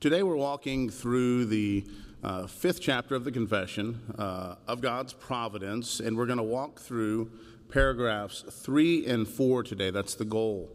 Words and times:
Today 0.00 0.22
we're 0.22 0.34
walking 0.34 0.88
through 0.88 1.44
the 1.44 1.84
uh, 2.24 2.46
fifth 2.46 2.80
chapter 2.80 3.14
of 3.14 3.24
the 3.24 3.30
Confession 3.30 4.00
uh, 4.16 4.54
of 4.66 4.80
God's 4.80 5.12
Providence, 5.12 6.00
and 6.00 6.16
we're 6.16 6.24
going 6.24 6.38
to 6.38 6.42
walk 6.42 6.80
through 6.80 7.30
paragraphs 7.68 8.42
three 8.50 9.04
and 9.04 9.28
four 9.28 9.62
today. 9.62 9.90
That's 9.90 10.14
the 10.14 10.24
goal. 10.24 10.74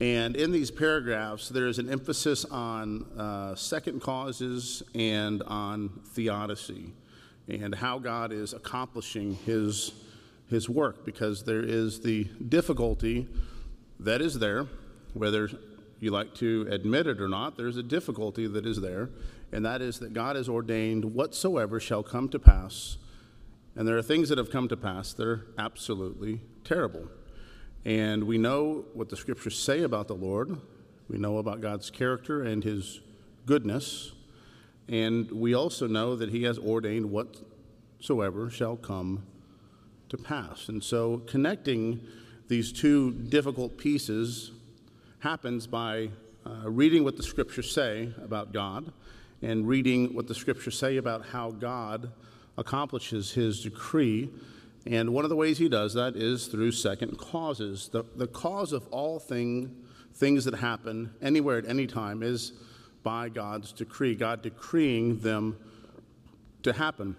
And 0.00 0.34
in 0.34 0.50
these 0.50 0.70
paragraphs, 0.70 1.50
there's 1.50 1.78
an 1.78 1.90
emphasis 1.90 2.46
on 2.46 3.02
uh, 3.18 3.54
second 3.54 4.00
causes 4.00 4.82
and 4.94 5.42
on 5.42 6.00
theodicy 6.14 6.94
and 7.46 7.74
how 7.74 7.98
God 7.98 8.32
is 8.32 8.54
accomplishing 8.54 9.34
his, 9.44 9.92
his 10.48 10.70
work 10.70 11.04
because 11.04 11.44
there 11.44 11.62
is 11.62 12.00
the 12.00 12.24
difficulty 12.48 13.28
that 14.00 14.22
is 14.22 14.38
there, 14.38 14.66
whether 15.12 15.50
you 16.04 16.10
like 16.10 16.34
to 16.36 16.68
admit 16.70 17.06
it 17.06 17.20
or 17.20 17.28
not, 17.28 17.56
there's 17.56 17.76
a 17.76 17.82
difficulty 17.82 18.46
that 18.46 18.66
is 18.66 18.80
there, 18.80 19.10
and 19.50 19.64
that 19.64 19.82
is 19.82 19.98
that 20.00 20.12
God 20.12 20.36
has 20.36 20.48
ordained 20.48 21.04
whatsoever 21.04 21.80
shall 21.80 22.02
come 22.02 22.28
to 22.28 22.38
pass. 22.38 22.98
And 23.74 23.88
there 23.88 23.96
are 23.96 24.02
things 24.02 24.28
that 24.28 24.38
have 24.38 24.50
come 24.50 24.68
to 24.68 24.76
pass 24.76 25.12
that 25.14 25.26
are 25.26 25.46
absolutely 25.58 26.40
terrible. 26.62 27.08
And 27.84 28.24
we 28.24 28.38
know 28.38 28.84
what 28.94 29.08
the 29.08 29.16
scriptures 29.16 29.58
say 29.58 29.82
about 29.82 30.06
the 30.06 30.14
Lord. 30.14 30.56
We 31.08 31.18
know 31.18 31.38
about 31.38 31.60
God's 31.60 31.90
character 31.90 32.42
and 32.42 32.62
his 32.62 33.00
goodness. 33.46 34.12
And 34.88 35.30
we 35.30 35.54
also 35.54 35.86
know 35.86 36.16
that 36.16 36.30
he 36.30 36.44
has 36.44 36.58
ordained 36.58 37.10
whatsoever 37.10 38.48
shall 38.48 38.76
come 38.76 39.26
to 40.08 40.16
pass. 40.16 40.68
And 40.68 40.82
so 40.82 41.18
connecting 41.26 42.00
these 42.48 42.72
two 42.72 43.12
difficult 43.12 43.78
pieces 43.78 44.52
happens 45.24 45.66
by 45.66 46.10
uh, 46.44 46.68
reading 46.68 47.02
what 47.02 47.16
the 47.16 47.22
scriptures 47.22 47.72
say 47.72 48.12
about 48.22 48.52
God 48.52 48.92
and 49.40 49.66
reading 49.66 50.14
what 50.14 50.28
the 50.28 50.34
scriptures 50.34 50.78
say 50.78 50.98
about 50.98 51.24
how 51.24 51.50
God 51.50 52.12
accomplishes 52.58 53.32
his 53.32 53.62
decree. 53.62 54.28
And 54.84 55.14
one 55.14 55.24
of 55.24 55.30
the 55.30 55.36
ways 55.36 55.56
he 55.56 55.66
does 55.66 55.94
that 55.94 56.14
is 56.14 56.48
through 56.48 56.72
second 56.72 57.16
causes. 57.16 57.88
The, 57.88 58.04
the 58.16 58.26
cause 58.26 58.74
of 58.74 58.86
all 58.88 59.18
thing, 59.18 59.74
things 60.12 60.44
that 60.44 60.56
happen 60.56 61.14
anywhere 61.22 61.56
at 61.56 61.66
any 61.66 61.86
time 61.86 62.22
is 62.22 62.52
by 63.02 63.30
God's 63.30 63.72
decree, 63.72 64.14
God 64.14 64.42
decreeing 64.42 65.20
them 65.20 65.56
to 66.64 66.74
happen. 66.74 67.16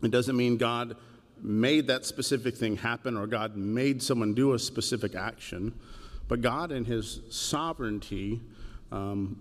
It 0.00 0.12
doesn't 0.12 0.36
mean 0.36 0.58
God 0.58 0.96
made 1.42 1.88
that 1.88 2.06
specific 2.06 2.56
thing 2.56 2.76
happen 2.76 3.16
or 3.16 3.26
God 3.26 3.56
made 3.56 4.00
someone 4.00 4.32
do 4.32 4.52
a 4.52 4.60
specific 4.60 5.16
action. 5.16 5.74
But 6.28 6.40
God, 6.40 6.72
in 6.72 6.84
His 6.84 7.20
sovereignty, 7.30 8.40
um, 8.90 9.38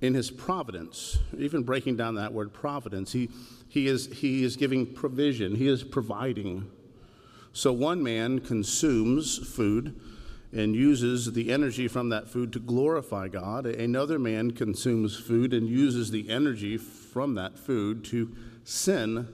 in 0.00 0.14
His 0.14 0.30
providence, 0.30 1.18
even 1.36 1.62
breaking 1.62 1.96
down 1.96 2.14
that 2.14 2.32
word 2.32 2.52
providence, 2.52 3.12
he, 3.12 3.28
he, 3.68 3.86
is, 3.86 4.06
he 4.06 4.44
is 4.44 4.56
giving 4.56 4.86
provision, 4.86 5.54
He 5.54 5.68
is 5.68 5.82
providing. 5.82 6.70
So 7.52 7.72
one 7.72 8.02
man 8.02 8.40
consumes 8.40 9.36
food 9.36 10.00
and 10.52 10.74
uses 10.74 11.32
the 11.32 11.52
energy 11.52 11.86
from 11.86 12.08
that 12.08 12.28
food 12.28 12.52
to 12.52 12.58
glorify 12.58 13.28
God. 13.28 13.66
Another 13.66 14.18
man 14.18 14.50
consumes 14.50 15.16
food 15.16 15.52
and 15.52 15.68
uses 15.68 16.10
the 16.10 16.28
energy 16.28 16.76
from 16.76 17.34
that 17.34 17.58
food 17.58 18.04
to 18.06 18.34
sin 18.64 19.28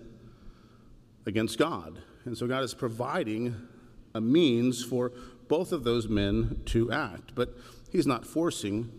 against 1.24 1.58
God. 1.58 1.98
And 2.24 2.36
so 2.36 2.46
God 2.46 2.62
is 2.62 2.74
providing 2.74 3.54
a 4.14 4.20
means 4.20 4.84
for 4.84 5.12
both 5.48 5.72
of 5.72 5.84
those 5.84 6.08
men 6.08 6.62
to 6.66 6.90
act. 6.92 7.34
But 7.34 7.54
he's 7.90 8.06
not 8.06 8.26
forcing 8.26 8.90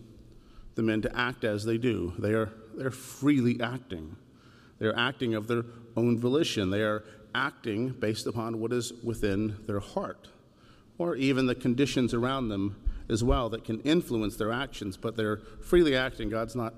the 0.74 0.82
men 0.82 1.02
to 1.02 1.18
act 1.18 1.44
as 1.44 1.64
they 1.64 1.78
do. 1.78 2.14
They 2.18 2.32
are 2.34 2.52
they're 2.76 2.90
freely 2.90 3.60
acting. 3.60 4.16
They're 4.78 4.96
acting 4.96 5.34
of 5.34 5.48
their 5.48 5.64
own 5.96 6.18
volition. 6.18 6.70
They 6.70 6.82
are 6.82 7.04
acting 7.34 7.90
based 7.90 8.26
upon 8.26 8.60
what 8.60 8.72
is 8.72 8.92
within 9.02 9.56
their 9.66 9.80
heart, 9.80 10.28
or 10.96 11.16
even 11.16 11.46
the 11.46 11.54
conditions 11.54 12.14
around 12.14 12.48
them 12.48 12.76
as 13.08 13.24
well 13.24 13.48
that 13.48 13.64
can 13.64 13.80
influence 13.80 14.36
their 14.36 14.52
actions, 14.52 14.96
but 14.96 15.16
they're 15.16 15.38
freely 15.62 15.96
acting. 15.96 16.28
God's 16.28 16.54
not 16.54 16.74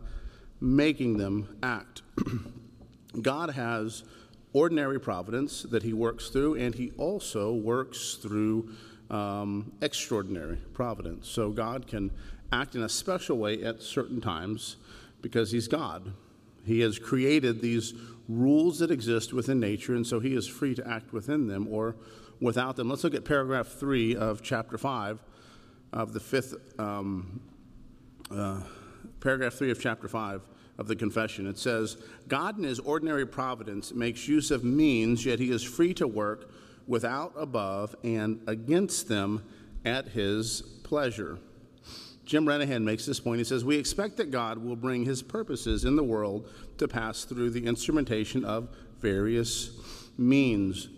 making 0.60 1.18
them 1.18 1.58
act. 1.62 2.02
God 3.22 3.50
has 3.50 4.04
ordinary 4.52 5.00
providence 5.00 5.62
that 5.62 5.82
He 5.82 5.92
works 5.92 6.28
through, 6.30 6.54
and 6.54 6.74
He 6.74 6.92
also 6.96 7.52
works 7.52 8.14
through 8.14 8.70
um, 9.10 9.72
extraordinary 9.82 10.56
providence. 10.72 11.28
So 11.28 11.50
God 11.50 11.86
can 11.86 12.10
act 12.52 12.74
in 12.74 12.82
a 12.82 12.88
special 12.88 13.38
way 13.38 13.62
at 13.62 13.82
certain 13.82 14.20
times 14.20 14.76
because 15.20 15.50
He's 15.50 15.68
God. 15.68 16.12
He 16.64 16.80
has 16.80 16.98
created 16.98 17.60
these 17.60 17.94
rules 18.28 18.78
that 18.78 18.90
exist 18.90 19.32
within 19.32 19.60
nature, 19.60 19.94
and 19.94 20.06
so 20.06 20.20
He 20.20 20.34
is 20.34 20.46
free 20.46 20.74
to 20.74 20.88
act 20.88 21.12
within 21.12 21.48
them 21.48 21.66
or 21.70 21.96
without 22.40 22.76
them. 22.76 22.88
Let's 22.88 23.04
look 23.04 23.14
at 23.14 23.24
paragraph 23.24 23.66
three 23.66 24.16
of 24.16 24.42
chapter 24.42 24.78
five 24.78 25.22
of 25.92 26.12
the 26.12 26.20
fifth, 26.20 26.54
um, 26.78 27.40
uh, 28.30 28.62
paragraph 29.20 29.54
three 29.54 29.70
of 29.70 29.80
chapter 29.80 30.08
five 30.08 30.42
of 30.78 30.86
the 30.86 30.96
confession. 30.96 31.46
It 31.46 31.58
says, 31.58 31.96
God 32.28 32.56
in 32.56 32.64
his 32.64 32.78
ordinary 32.78 33.26
providence 33.26 33.92
makes 33.92 34.26
use 34.28 34.50
of 34.50 34.64
means, 34.64 35.26
yet 35.26 35.38
he 35.38 35.50
is 35.50 35.62
free 35.62 35.92
to 35.94 36.06
work 36.06 36.50
without, 36.90 37.32
above, 37.36 37.94
and 38.02 38.42
against 38.48 39.08
them 39.08 39.44
at 39.84 40.08
his 40.08 40.60
pleasure. 40.82 41.38
Jim 42.24 42.44
Renihan 42.44 42.82
makes 42.82 43.06
this 43.06 43.20
point. 43.20 43.38
He 43.38 43.44
says, 43.44 43.64
We 43.64 43.76
expect 43.76 44.16
that 44.16 44.32
God 44.32 44.58
will 44.58 44.74
bring 44.74 45.04
his 45.04 45.22
purposes 45.22 45.84
in 45.84 45.94
the 45.94 46.02
world 46.02 46.50
to 46.78 46.88
pass 46.88 47.24
through 47.24 47.50
the 47.50 47.64
instrumentation 47.64 48.44
of 48.44 48.68
various 48.98 49.70
means. 50.18 50.88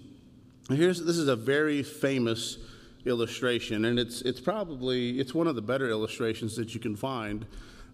Here's, 0.71 1.05
this 1.05 1.19
is 1.19 1.29
a 1.29 1.37
very 1.37 1.83
famous 1.83 2.57
illustration, 3.05 3.85
and 3.85 3.99
it's, 3.99 4.23
it's 4.23 4.41
probably 4.41 5.21
it's 5.21 5.35
one 5.35 5.47
of 5.47 5.57
the 5.57 5.63
better 5.63 5.91
illustrations 5.91 6.57
that 6.57 6.73
you 6.73 6.81
can 6.81 6.97
find 6.97 7.45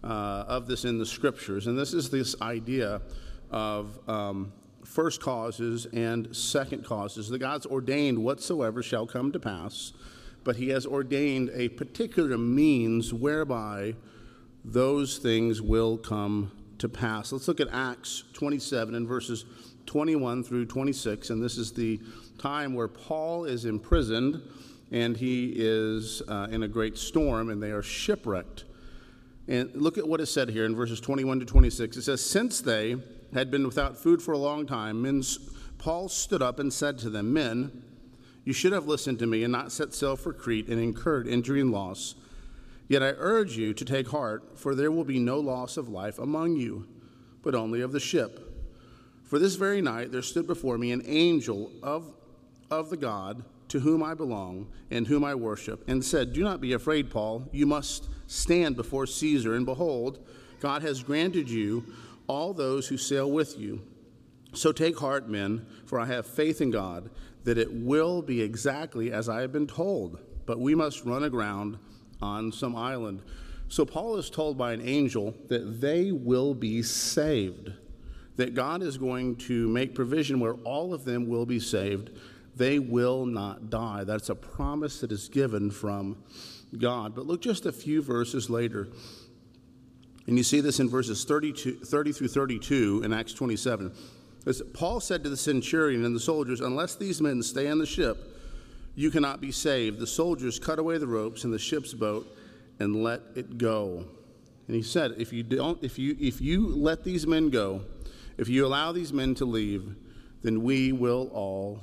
uh, 0.05 0.45
of 0.47 0.69
this 0.69 0.85
in 0.85 0.99
the 0.99 1.07
scriptures. 1.07 1.67
And 1.67 1.77
this 1.77 1.95
is 1.95 2.11
this 2.11 2.41
idea 2.41 3.03
of 3.51 3.99
um, 4.09 4.53
first 4.88 5.21
causes 5.21 5.87
and 5.93 6.34
second 6.34 6.84
causes. 6.84 7.28
The 7.28 7.38
God's 7.38 7.66
ordained 7.66 8.19
whatsoever 8.19 8.82
shall 8.82 9.06
come 9.06 9.31
to 9.32 9.38
pass, 9.38 9.93
but 10.44 10.56
He 10.56 10.71
has 10.71 10.87
ordained 10.87 11.50
a 11.53 11.69
particular 11.69 12.38
means 12.38 13.12
whereby 13.12 13.94
those 14.65 15.19
things 15.19 15.60
will 15.60 15.99
come 15.99 16.50
to 16.78 16.88
pass. 16.88 17.32
Let's 17.32 17.49
look 17.49 17.60
at 17.60 17.69
Acts 17.71 18.25
27 18.32 18.94
and 18.94 19.06
verses 19.06 19.44
21 19.87 20.43
through 20.43 20.66
26, 20.66 21.31
and 21.31 21.43
this 21.43 21.59
is 21.59 21.72
the 21.72 22.00
time 22.38 22.75
where 22.75 22.88
Paul 22.88 23.44
is 23.44 23.65
imprisoned 23.66 24.43
and 24.91 25.16
he 25.16 25.53
is 25.55 26.22
uh, 26.28 26.49
in 26.50 26.62
a 26.62 26.69
great 26.69 26.97
storm, 26.97 27.50
and 27.50 27.62
they 27.62 27.72
are 27.72 27.82
shipwrecked. 27.82 28.65
And 29.47 29.70
look 29.75 29.99
at 29.99 30.09
what 30.09 30.20
is 30.20 30.31
said 30.31 30.49
here 30.49 30.65
in 30.65 30.75
verses 30.75 30.99
21 30.99 31.41
to 31.41 31.47
26. 31.47 31.99
It 31.99 32.03
says, 32.03 32.25
Since 32.25 32.62
they 32.62 32.97
had 33.34 33.50
been 33.50 33.66
without 33.66 33.97
food 33.97 34.22
for 34.22 34.33
a 34.33 34.39
long 34.39 34.66
time, 34.66 35.03
men, 35.03 35.22
Paul 35.78 36.09
stood 36.09 36.43
up 36.43 36.59
and 36.59 36.72
said 36.72 36.99
to 36.99 37.11
them, 37.11 37.33
Men, 37.33 37.83
you 38.44 38.53
should 38.53 38.72
have 38.72 38.87
listened 38.87 39.19
to 39.19 39.27
me 39.27 39.44
and 39.44 39.53
not 39.53 39.72
set 39.72 39.93
sail 39.93 40.16
for 40.16 40.33
Crete 40.33 40.69
and 40.69 40.81
incurred 40.81 41.27
injury 41.27 41.61
and 41.61 41.71
loss. 41.71 42.15
Yet 42.88 43.03
I 43.03 43.12
urge 43.19 43.56
you 43.56 43.75
to 43.75 43.84
take 43.84 44.09
heart, 44.09 44.59
for 44.59 44.75
there 44.75 44.91
will 44.91 45.05
be 45.05 45.19
no 45.19 45.38
loss 45.38 45.77
of 45.77 45.91
life 45.91 46.19
among 46.19 46.56
you, 46.56 46.88
but 47.43 47.55
only 47.55 47.83
of 47.83 47.93
the 47.93 48.00
ship. 48.00 48.41
For 49.25 49.38
this 49.38 49.56
very 49.56 49.83
night 49.83 50.11
there 50.11 50.22
stood 50.22 50.47
before 50.47 50.78
me 50.78 50.91
an 50.93 51.03
angel 51.05 51.71
of, 51.83 52.11
of 52.71 52.88
the 52.88 52.97
God 52.97 53.44
to 53.69 53.81
whom 53.81 54.03
I 54.03 54.15
belong 54.15 54.69
and 54.91 55.06
whom 55.06 55.22
I 55.22 55.34
worship, 55.34 55.84
and 55.87 56.03
said, 56.03 56.33
Do 56.33 56.43
not 56.43 56.62
be 56.62 56.72
afraid, 56.72 57.11
Paul. 57.11 57.47
You 57.53 57.67
must 57.67 58.09
stand 58.27 58.77
before 58.77 59.06
Caesar, 59.06 59.55
and 59.55 59.67
behold, 59.67 60.27
God 60.61 60.81
has 60.81 61.03
granted 61.03 61.50
you 61.50 61.85
all 62.29 62.55
those 62.55 62.87
who 62.87 62.97
sail 62.97 63.31
with 63.31 63.59
you. 63.59 63.83
So 64.55 64.73
take 64.73 64.99
heart, 64.99 65.29
men, 65.29 65.67
for 65.87 65.99
I 65.99 66.07
have 66.07 66.27
faith 66.27 66.61
in 66.61 66.71
God 66.71 67.11
that 67.45 67.59
it 67.59 67.73
will 67.73 68.21
be 68.21 68.43
exactly 68.43 69.11
as 69.11 69.29
I 69.29 69.41
have 69.41 69.53
been 69.53 69.67
told, 69.67 70.19
but 70.47 70.61
we 70.61 70.75
must 70.75 71.05
run 71.05 71.25
aground 71.25 71.79
on 72.21 72.53
some 72.53 72.77
island. 72.77 73.23
So 73.69 73.85
Paul 73.85 74.17
is 74.17 74.29
told 74.29 74.59
by 74.59 74.73
an 74.73 74.87
angel 74.87 75.35
that 75.49 75.81
they 75.81 76.13
will 76.13 76.55
be 76.55 76.83
saved, 76.83 77.73
that 78.37 78.55
God 78.55 78.83
is 78.83 78.99
going 78.99 79.37
to 79.37 79.69
make 79.69 79.95
provision 79.95 80.41
where 80.41 80.55
all 80.57 80.93
of 80.93 81.05
them 81.05 81.27
will 81.27 81.47
be 81.47 81.61
saved. 81.61 82.11
They 82.57 82.79
will 82.79 83.25
not 83.25 83.71
die. 83.71 84.05
That's 84.05 84.31
a 84.31 84.35
promise 84.35 85.01
that 85.01 85.13
is 85.13 85.29
given 85.29 85.71
from 85.71 86.23
God. 86.77 87.15
But 87.15 87.27
look 87.27 87.41
just 87.41 87.67
a 87.67 87.73
few 87.73 88.03
verses 88.03 88.51
later 88.51 88.89
and 90.29 90.37
you 90.37 90.45
see 90.45 90.61
this 90.61 90.79
in 90.79 90.91
verses 90.91 91.25
30, 91.25 91.53
30 91.85 92.13
through 92.13 92.29
32 92.29 93.01
in 93.03 93.15
Acts 93.15 93.33
27. 93.33 93.91
As 94.47 94.63
Paul 94.75 95.01
said 95.01 95.25
to 95.25 95.31
the 95.31 95.37
centurion 95.39 96.05
and 96.05 96.15
the 96.15 96.21
soldiers, 96.21 96.61
Unless 96.61 96.97
these 96.97 97.23
men 97.23 97.43
stay 97.43 97.69
on 97.69 97.79
the 97.79 97.87
ship, 97.87 98.39
you 98.95 99.11
cannot 99.11 99.41
be 99.41 99.51
saved. 99.51 99.99
The 99.99 100.07
soldiers 100.07 100.59
cut 100.59 100.79
away 100.79 100.99
the 100.99 101.07
ropes 101.07 101.45
in 101.45 101.51
the 101.51 101.59
ship's 101.59 101.95
boat 101.95 102.27
and 102.79 103.03
let 103.03 103.23
it 103.37 103.57
go. 103.57 104.05
And 104.67 104.77
he 104.77 104.83
said, 104.83 105.15
if 105.17 105.33
you 105.33 105.43
don't, 105.43 105.83
if 105.83 105.99
you 105.99 106.15
if 106.21 106.43
you 106.43 106.69
let 106.69 107.05
these 107.05 107.27
men 107.27 107.49
go, 107.49 107.81
if 108.37 108.51
you 108.51 108.67
allow 108.67 108.93
these 108.93 109.15
men 109.15 109.35
to 109.37 109.47
leave, 109.47 109.97
then 110.43 110.63
we 110.63 110.93
will 110.93 111.31
all 111.33 111.83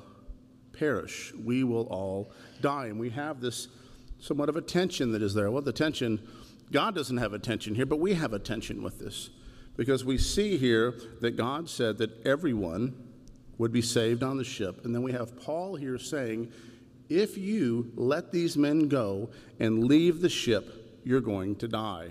perish. 0.71 1.33
We 1.33 1.63
will 1.63 1.87
all 1.87 2.31
die. 2.61 2.87
And 2.87 2.99
we 2.99 3.09
have 3.09 3.41
this 3.41 3.69
somewhat 4.19 4.49
of 4.49 4.55
a 4.55 4.61
tension 4.61 5.11
that 5.13 5.23
is 5.23 5.33
there. 5.33 5.49
Well, 5.49 5.63
the 5.63 5.73
tension, 5.73 6.21
God 6.71 6.95
doesn't 6.95 7.17
have 7.17 7.33
a 7.33 7.39
tension 7.39 7.75
here, 7.75 7.85
but 7.85 7.99
we 7.99 8.13
have 8.13 8.33
a 8.33 8.39
tension 8.39 8.81
with 8.81 8.99
this. 8.99 9.29
Because 9.77 10.05
we 10.05 10.17
see 10.17 10.57
here 10.57 10.95
that 11.21 11.35
God 11.35 11.69
said 11.69 11.97
that 11.97 12.25
everyone 12.25 12.95
would 13.57 13.71
be 13.71 13.81
saved 13.81 14.23
on 14.23 14.37
the 14.37 14.43
ship. 14.43 14.85
And 14.85 14.93
then 14.93 15.03
we 15.03 15.11
have 15.11 15.39
Paul 15.41 15.75
here 15.75 15.97
saying, 15.97 16.51
if 17.09 17.37
you 17.37 17.91
let 17.95 18.31
these 18.31 18.57
men 18.57 18.87
go 18.87 19.29
and 19.59 19.83
leave 19.83 20.21
the 20.21 20.29
ship, 20.29 20.99
you're 21.03 21.21
going 21.21 21.55
to 21.57 21.67
die. 21.67 22.09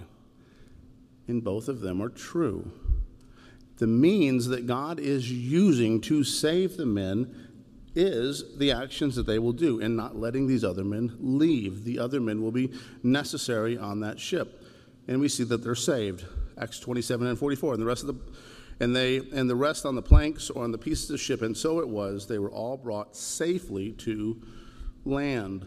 And 1.26 1.42
both 1.42 1.68
of 1.68 1.80
them 1.80 2.02
are 2.02 2.10
true. 2.10 2.70
The 3.78 3.86
means 3.86 4.46
that 4.48 4.66
God 4.66 5.00
is 5.00 5.30
using 5.30 6.00
to 6.02 6.22
save 6.22 6.76
the 6.76 6.86
men 6.86 7.43
is 7.94 8.56
the 8.58 8.72
actions 8.72 9.16
that 9.16 9.26
they 9.26 9.38
will 9.38 9.52
do 9.52 9.78
in 9.78 9.96
not 9.96 10.16
letting 10.16 10.46
these 10.46 10.64
other 10.64 10.84
men 10.84 11.16
leave. 11.20 11.84
The 11.84 11.98
other 11.98 12.20
men 12.20 12.42
will 12.42 12.52
be 12.52 12.72
necessary 13.02 13.78
on 13.78 14.00
that 14.00 14.18
ship. 14.18 14.62
And 15.06 15.20
we 15.20 15.28
see 15.28 15.44
that 15.44 15.62
they're 15.62 15.74
saved. 15.74 16.24
Acts 16.58 16.80
27 16.80 17.26
and 17.26 17.38
44. 17.38 17.74
And 17.74 17.82
the 17.82 17.86
rest 17.86 18.02
of 18.02 18.08
the 18.08 18.34
and 18.80 18.94
they 18.94 19.18
and 19.18 19.48
the 19.48 19.56
rest 19.56 19.86
on 19.86 19.94
the 19.94 20.02
planks 20.02 20.50
or 20.50 20.64
on 20.64 20.72
the 20.72 20.78
pieces 20.78 21.10
of 21.10 21.20
ship, 21.20 21.42
and 21.42 21.56
so 21.56 21.80
it 21.80 21.88
was, 21.88 22.26
they 22.26 22.38
were 22.38 22.50
all 22.50 22.76
brought 22.76 23.16
safely 23.16 23.92
to 23.92 24.40
land. 25.04 25.66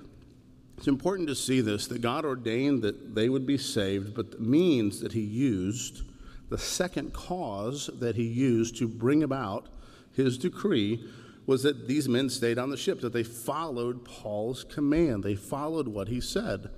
It's 0.77 0.87
important 0.87 1.27
to 1.29 1.35
see 1.35 1.61
this 1.61 1.87
that 1.87 2.01
God 2.01 2.25
ordained 2.25 2.83
that 2.83 3.15
they 3.15 3.29
would 3.29 3.45
be 3.45 3.57
saved, 3.57 4.13
but 4.13 4.31
the 4.31 4.39
means 4.39 4.99
that 4.99 5.13
He 5.13 5.21
used, 5.21 6.03
the 6.49 6.57
second 6.57 7.13
cause 7.13 7.89
that 7.99 8.15
He 8.15 8.25
used 8.25 8.77
to 8.77 8.87
bring 8.87 9.23
about 9.23 9.67
His 10.13 10.37
decree, 10.37 11.03
was 11.47 11.63
that 11.63 11.87
these 11.87 12.07
men 12.07 12.29
stayed 12.29 12.59
on 12.59 12.69
the 12.69 12.77
ship, 12.77 12.99
that 12.99 13.13
they 13.13 13.23
followed 13.23 14.03
Paul's 14.03 14.65
command. 14.65 15.23
They 15.23 15.35
followed 15.35 15.87
what 15.87 16.09
he 16.09 16.21
said. 16.21 16.69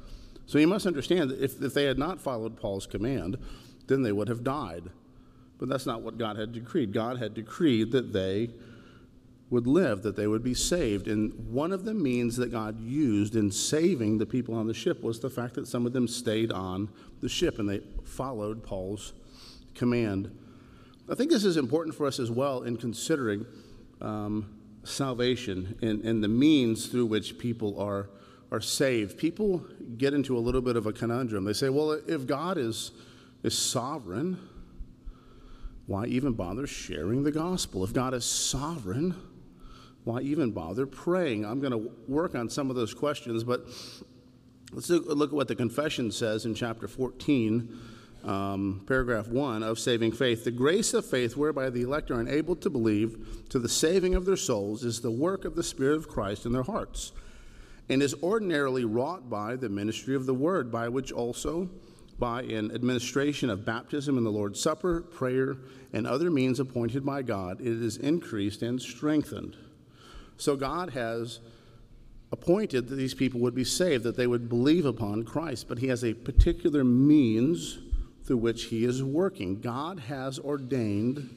So 0.45 0.59
you 0.59 0.67
must 0.67 0.85
understand 0.85 1.31
that 1.31 1.43
if, 1.43 1.61
if 1.61 1.73
they 1.73 1.85
had 1.85 1.97
not 1.97 2.21
followed 2.21 2.55
Paul's 2.55 2.85
command, 2.85 3.37
then 3.87 4.03
they 4.03 4.11
would 4.11 4.27
have 4.27 4.43
died. 4.43 4.83
But 5.57 5.69
that's 5.69 5.87
not 5.87 6.03
what 6.03 6.19
God 6.19 6.37
had 6.37 6.53
decreed. 6.53 6.93
God 6.93 7.17
had 7.17 7.33
decreed 7.33 7.91
that 7.91 8.13
they 8.13 8.51
would 9.49 9.65
live, 9.65 10.03
that 10.03 10.15
they 10.15 10.27
would 10.27 10.43
be 10.43 10.53
saved. 10.53 11.07
And 11.07 11.33
one 11.51 11.71
of 11.71 11.83
the 11.83 11.95
means 11.95 12.37
that 12.37 12.51
God 12.51 12.79
used 12.79 13.35
in 13.35 13.51
saving 13.51 14.19
the 14.19 14.25
people 14.27 14.53
on 14.53 14.67
the 14.67 14.73
ship 14.75 15.01
was 15.01 15.19
the 15.19 15.31
fact 15.31 15.55
that 15.55 15.67
some 15.67 15.87
of 15.87 15.93
them 15.93 16.07
stayed 16.07 16.51
on 16.51 16.89
the 17.21 17.29
ship 17.29 17.57
and 17.57 17.67
they 17.67 17.81
followed 18.03 18.63
Paul's 18.63 19.13
command. 19.73 20.29
I 21.09 21.15
think 21.15 21.31
this 21.31 21.43
is 21.43 21.57
important 21.57 21.95
for 21.95 22.05
us 22.05 22.19
as 22.19 22.29
well 22.29 22.61
in 22.61 22.77
considering 22.77 23.47
um, 23.99 24.58
salvation 24.89 25.77
and, 25.81 26.03
and 26.03 26.23
the 26.23 26.27
means 26.27 26.87
through 26.87 27.05
which 27.05 27.37
people 27.37 27.79
are, 27.79 28.09
are 28.51 28.61
saved. 28.61 29.17
People 29.17 29.65
get 29.97 30.13
into 30.13 30.37
a 30.37 30.39
little 30.39 30.61
bit 30.61 30.75
of 30.75 30.85
a 30.85 30.93
conundrum. 30.93 31.45
They 31.45 31.53
say, 31.53 31.69
well, 31.69 31.91
if 31.91 32.25
God 32.25 32.57
is, 32.57 32.91
is 33.43 33.57
sovereign, 33.57 34.39
why 35.85 36.05
even 36.05 36.33
bother 36.33 36.67
sharing 36.67 37.23
the 37.23 37.31
gospel? 37.31 37.83
If 37.83 37.93
God 37.93 38.13
is 38.13 38.25
sovereign, 38.25 39.15
why 40.03 40.21
even 40.21 40.51
bother 40.51 40.85
praying? 40.85 41.45
I'm 41.45 41.59
going 41.59 41.71
to 41.71 41.91
work 42.07 42.35
on 42.35 42.49
some 42.49 42.69
of 42.69 42.75
those 42.75 42.93
questions, 42.93 43.43
but 43.43 43.65
let's 44.71 44.89
look 44.89 45.31
at 45.31 45.35
what 45.35 45.47
the 45.47 45.55
confession 45.55 46.11
says 46.11 46.45
in 46.45 46.53
chapter 46.53 46.87
14, 46.87 47.77
um, 48.23 48.83
paragraph 48.87 49.27
1 49.27 49.63
of 49.63 49.79
Saving 49.79 50.11
Faith. 50.11 50.43
The 50.43 50.51
grace 50.51 50.93
of 50.93 51.05
faith 51.05 51.37
whereby 51.37 51.69
the 51.69 51.83
elect 51.83 52.11
are 52.11 52.19
enabled 52.19 52.61
to 52.61 52.69
believe 52.69 53.45
to 53.49 53.59
the 53.59 53.69
saving 53.69 54.15
of 54.15 54.25
their 54.25 54.37
souls 54.37 54.83
is 54.83 55.01
the 55.01 55.11
work 55.11 55.45
of 55.45 55.55
the 55.55 55.63
Spirit 55.63 55.97
of 55.97 56.07
Christ 56.07 56.45
in 56.45 56.51
their 56.51 56.63
hearts, 56.63 57.11
and 57.87 58.03
is 58.03 58.15
ordinarily 58.21 58.85
wrought 58.85 59.29
by 59.29 59.55
the 59.55 59.69
ministry 59.69 60.15
of 60.15 60.25
the 60.25 60.33
word, 60.33 60.71
by 60.71 60.89
which 60.89 61.11
also 61.11 61.69
by 62.19 62.41
an 62.43 62.71
administration 62.71 63.49
of 63.49 63.65
baptism 63.65 64.17
in 64.17 64.23
the 64.25 64.31
Lord's 64.31 64.59
Supper, 64.59 65.01
prayer, 65.01 65.55
and 65.93 66.05
other 66.05 66.29
means 66.29 66.59
appointed 66.59 67.05
by 67.05 67.21
God, 67.21 67.61
it 67.61 67.67
is 67.67 67.97
increased 67.97 68.61
and 68.61 68.81
strengthened. 68.81 69.55
So 70.37 70.55
God 70.55 70.91
has 70.91 71.39
appointed 72.31 72.89
that 72.89 72.95
these 72.95 73.13
people 73.13 73.39
would 73.39 73.55
be 73.55 73.63
saved, 73.63 74.03
that 74.03 74.17
they 74.17 74.27
would 74.27 74.49
believe 74.49 74.85
upon 74.85 75.23
Christ, 75.23 75.67
but 75.67 75.79
He 75.79 75.87
has 75.87 76.03
a 76.03 76.13
particular 76.13 76.83
means 76.83 77.79
through 78.29 78.37
which 78.37 78.65
He 78.65 78.85
is 78.85 79.01
working. 79.01 79.59
God 79.59 80.01
has 80.01 80.37
ordained 80.37 81.35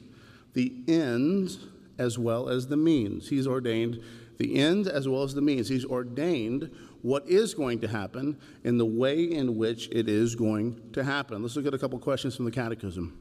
the 0.53 0.71
ends 0.87 1.57
as 1.97 2.19
well 2.19 2.49
as 2.49 2.67
the 2.67 2.77
means. 2.77 3.29
He's 3.29 3.47
ordained 3.47 3.99
the 4.37 4.57
end 4.59 4.85
as 4.85 5.07
well 5.07 5.23
as 5.23 5.33
the 5.33 5.41
means. 5.41 5.67
He's 5.67 5.85
ordained 5.85 6.69
what 7.01 7.27
is 7.27 7.55
going 7.55 7.79
to 7.79 7.87
happen 7.87 8.39
and 8.63 8.79
the 8.79 8.85
way 8.85 9.23
in 9.23 9.57
which 9.57 9.89
it 9.91 10.07
is 10.07 10.35
going 10.35 10.91
to 10.93 11.03
happen. 11.03 11.41
Let's 11.41 11.55
look 11.55 11.65
at 11.65 11.73
a 11.73 11.79
couple 11.79 11.97
questions 11.97 12.35
from 12.35 12.45
the 12.45 12.51
Catechism. 12.51 13.17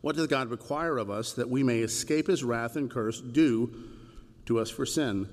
What 0.00 0.16
does 0.16 0.26
God 0.26 0.48
require 0.48 0.98
of 0.98 1.10
us 1.10 1.34
that 1.34 1.48
we 1.48 1.62
may 1.62 1.78
escape 1.78 2.26
his 2.26 2.42
wrath 2.42 2.74
and 2.74 2.90
curse 2.90 3.20
due 3.20 3.72
to 4.46 4.58
us 4.58 4.68
for 4.68 4.84
sin. 4.84 5.28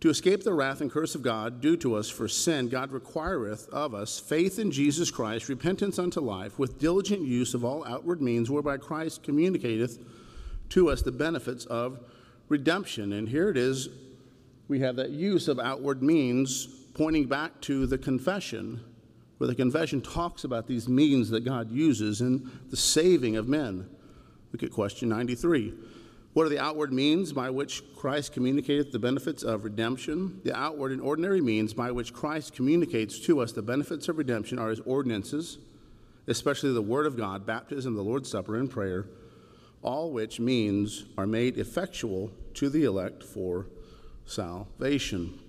To 0.00 0.10
escape 0.10 0.44
the 0.44 0.52
wrath 0.52 0.80
and 0.80 0.90
curse 0.90 1.16
of 1.16 1.22
God 1.22 1.60
due 1.60 1.76
to 1.78 1.96
us 1.96 2.08
for 2.08 2.28
sin, 2.28 2.68
God 2.68 2.92
requireth 2.92 3.68
of 3.70 3.94
us 3.94 4.20
faith 4.20 4.60
in 4.60 4.70
Jesus 4.70 5.10
Christ, 5.10 5.48
repentance 5.48 5.98
unto 5.98 6.20
life, 6.20 6.56
with 6.56 6.78
diligent 6.78 7.22
use 7.22 7.52
of 7.52 7.64
all 7.64 7.84
outward 7.84 8.22
means 8.22 8.48
whereby 8.48 8.76
Christ 8.76 9.24
communicateth 9.24 9.98
to 10.68 10.88
us 10.88 11.02
the 11.02 11.10
benefits 11.10 11.64
of 11.64 11.98
redemption. 12.48 13.12
And 13.12 13.28
here 13.28 13.48
it 13.48 13.56
is, 13.56 13.88
we 14.68 14.78
have 14.80 14.94
that 14.96 15.10
use 15.10 15.48
of 15.48 15.58
outward 15.58 16.00
means 16.00 16.66
pointing 16.94 17.26
back 17.26 17.60
to 17.62 17.84
the 17.86 17.98
confession, 17.98 18.80
where 19.38 19.48
the 19.48 19.54
confession 19.54 20.00
talks 20.00 20.44
about 20.44 20.68
these 20.68 20.88
means 20.88 21.28
that 21.30 21.44
God 21.44 21.72
uses 21.72 22.20
in 22.20 22.48
the 22.70 22.76
saving 22.76 23.36
of 23.36 23.48
men. 23.48 23.88
Look 24.52 24.62
at 24.62 24.70
question 24.70 25.08
93. 25.08 25.74
What 26.38 26.46
are 26.46 26.50
the 26.50 26.60
outward 26.60 26.92
means 26.92 27.32
by 27.32 27.50
which 27.50 27.82
Christ 27.96 28.32
communicates 28.32 28.92
the 28.92 29.00
benefits 29.00 29.42
of 29.42 29.64
redemption? 29.64 30.40
The 30.44 30.56
outward 30.56 30.92
and 30.92 31.00
ordinary 31.00 31.40
means 31.40 31.74
by 31.74 31.90
which 31.90 32.12
Christ 32.12 32.54
communicates 32.54 33.18
to 33.26 33.40
us 33.40 33.50
the 33.50 33.60
benefits 33.60 34.08
of 34.08 34.18
redemption 34.18 34.56
are 34.56 34.70
his 34.70 34.78
ordinances, 34.78 35.58
especially 36.28 36.72
the 36.72 36.80
Word 36.80 37.06
of 37.06 37.16
God, 37.16 37.44
baptism, 37.44 37.96
the 37.96 38.04
Lord's 38.04 38.30
Supper, 38.30 38.54
and 38.54 38.70
prayer, 38.70 39.06
all 39.82 40.12
which 40.12 40.38
means 40.38 41.06
are 41.18 41.26
made 41.26 41.58
effectual 41.58 42.30
to 42.54 42.68
the 42.68 42.84
elect 42.84 43.24
for 43.24 43.66
salvation. 44.24 45.40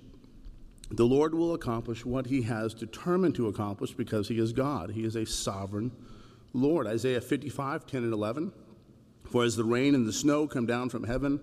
The 0.90 1.06
Lord 1.06 1.36
will 1.36 1.54
accomplish 1.54 2.04
what 2.04 2.26
he 2.26 2.42
has 2.42 2.74
determined 2.74 3.36
to 3.36 3.46
accomplish 3.46 3.94
because 3.94 4.28
he 4.28 4.40
is 4.40 4.54
God. 4.54 4.90
He 4.90 5.04
is 5.04 5.16
a 5.16 5.28
sovereign 5.28 5.92
Lord. 6.52 6.88
Isaiah 6.88 7.22
55, 7.22 7.86
10 7.86 8.06
and 8.06 8.12
11. 8.12 8.52
For 9.30 9.44
as 9.44 9.56
the 9.56 9.64
rain 9.64 9.96
and 9.96 10.08
the 10.08 10.14
snow 10.14 10.48
come 10.48 10.66
down 10.66 10.90
from 10.90 11.04
heaven 11.04 11.40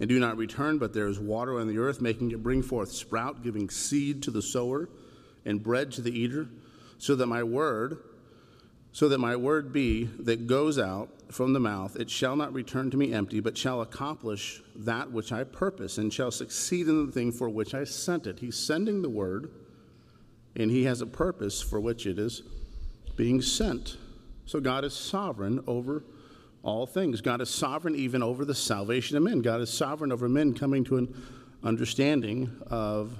and 0.00 0.08
do 0.08 0.18
not 0.18 0.36
return, 0.36 0.78
but 0.78 0.92
there 0.92 1.06
is 1.06 1.20
water 1.20 1.60
on 1.60 1.68
the 1.68 1.78
earth, 1.78 2.00
making 2.00 2.30
it 2.30 2.42
bring 2.42 2.62
forth 2.62 2.90
sprout, 2.90 3.42
giving 3.42 3.68
seed 3.68 4.22
to 4.24 4.30
the 4.30 4.42
sower 4.42 4.88
and 5.44 5.62
bread 5.62 5.92
to 5.92 6.02
the 6.02 6.10
eater, 6.10 6.48
so 6.98 7.14
that 7.14 7.26
my 7.26 7.42
word, 7.42 7.98
so 8.92 9.08
that 9.08 9.18
my 9.18 9.36
word 9.36 9.72
be 9.72 10.04
that 10.18 10.46
goes 10.46 10.78
out 10.78 11.08
from 11.30 11.52
the 11.52 11.60
mouth, 11.60 11.96
it 11.96 12.10
shall 12.10 12.34
not 12.34 12.52
return 12.52 12.90
to 12.90 12.96
me 12.96 13.12
empty, 13.12 13.40
but 13.40 13.56
shall 13.56 13.80
accomplish 13.80 14.62
that 14.74 15.12
which 15.12 15.32
I 15.32 15.44
purpose, 15.44 15.98
and 15.98 16.12
shall 16.12 16.30
succeed 16.30 16.88
in 16.88 17.06
the 17.06 17.12
thing 17.12 17.30
for 17.30 17.48
which 17.48 17.74
I 17.74 17.84
sent 17.84 18.26
it. 18.26 18.40
He's 18.40 18.58
sending 18.58 19.02
the 19.02 19.08
word, 19.08 19.50
and 20.56 20.70
he 20.70 20.84
has 20.84 21.00
a 21.00 21.06
purpose 21.06 21.62
for 21.62 21.80
which 21.80 22.06
it 22.06 22.18
is 22.18 22.42
being 23.16 23.40
sent. 23.40 23.96
So 24.46 24.60
God 24.60 24.84
is 24.84 24.94
sovereign 24.94 25.62
over 25.66 26.02
all 26.62 26.86
things. 26.86 27.20
God 27.20 27.40
is 27.40 27.50
sovereign 27.50 27.94
even 27.96 28.22
over 28.22 28.44
the 28.44 28.54
salvation 28.54 29.16
of 29.16 29.22
men. 29.22 29.40
God 29.40 29.60
is 29.60 29.70
sovereign 29.70 30.12
over 30.12 30.28
men 30.28 30.54
coming 30.54 30.84
to 30.84 30.98
an 30.98 31.14
understanding 31.62 32.50
of 32.66 33.16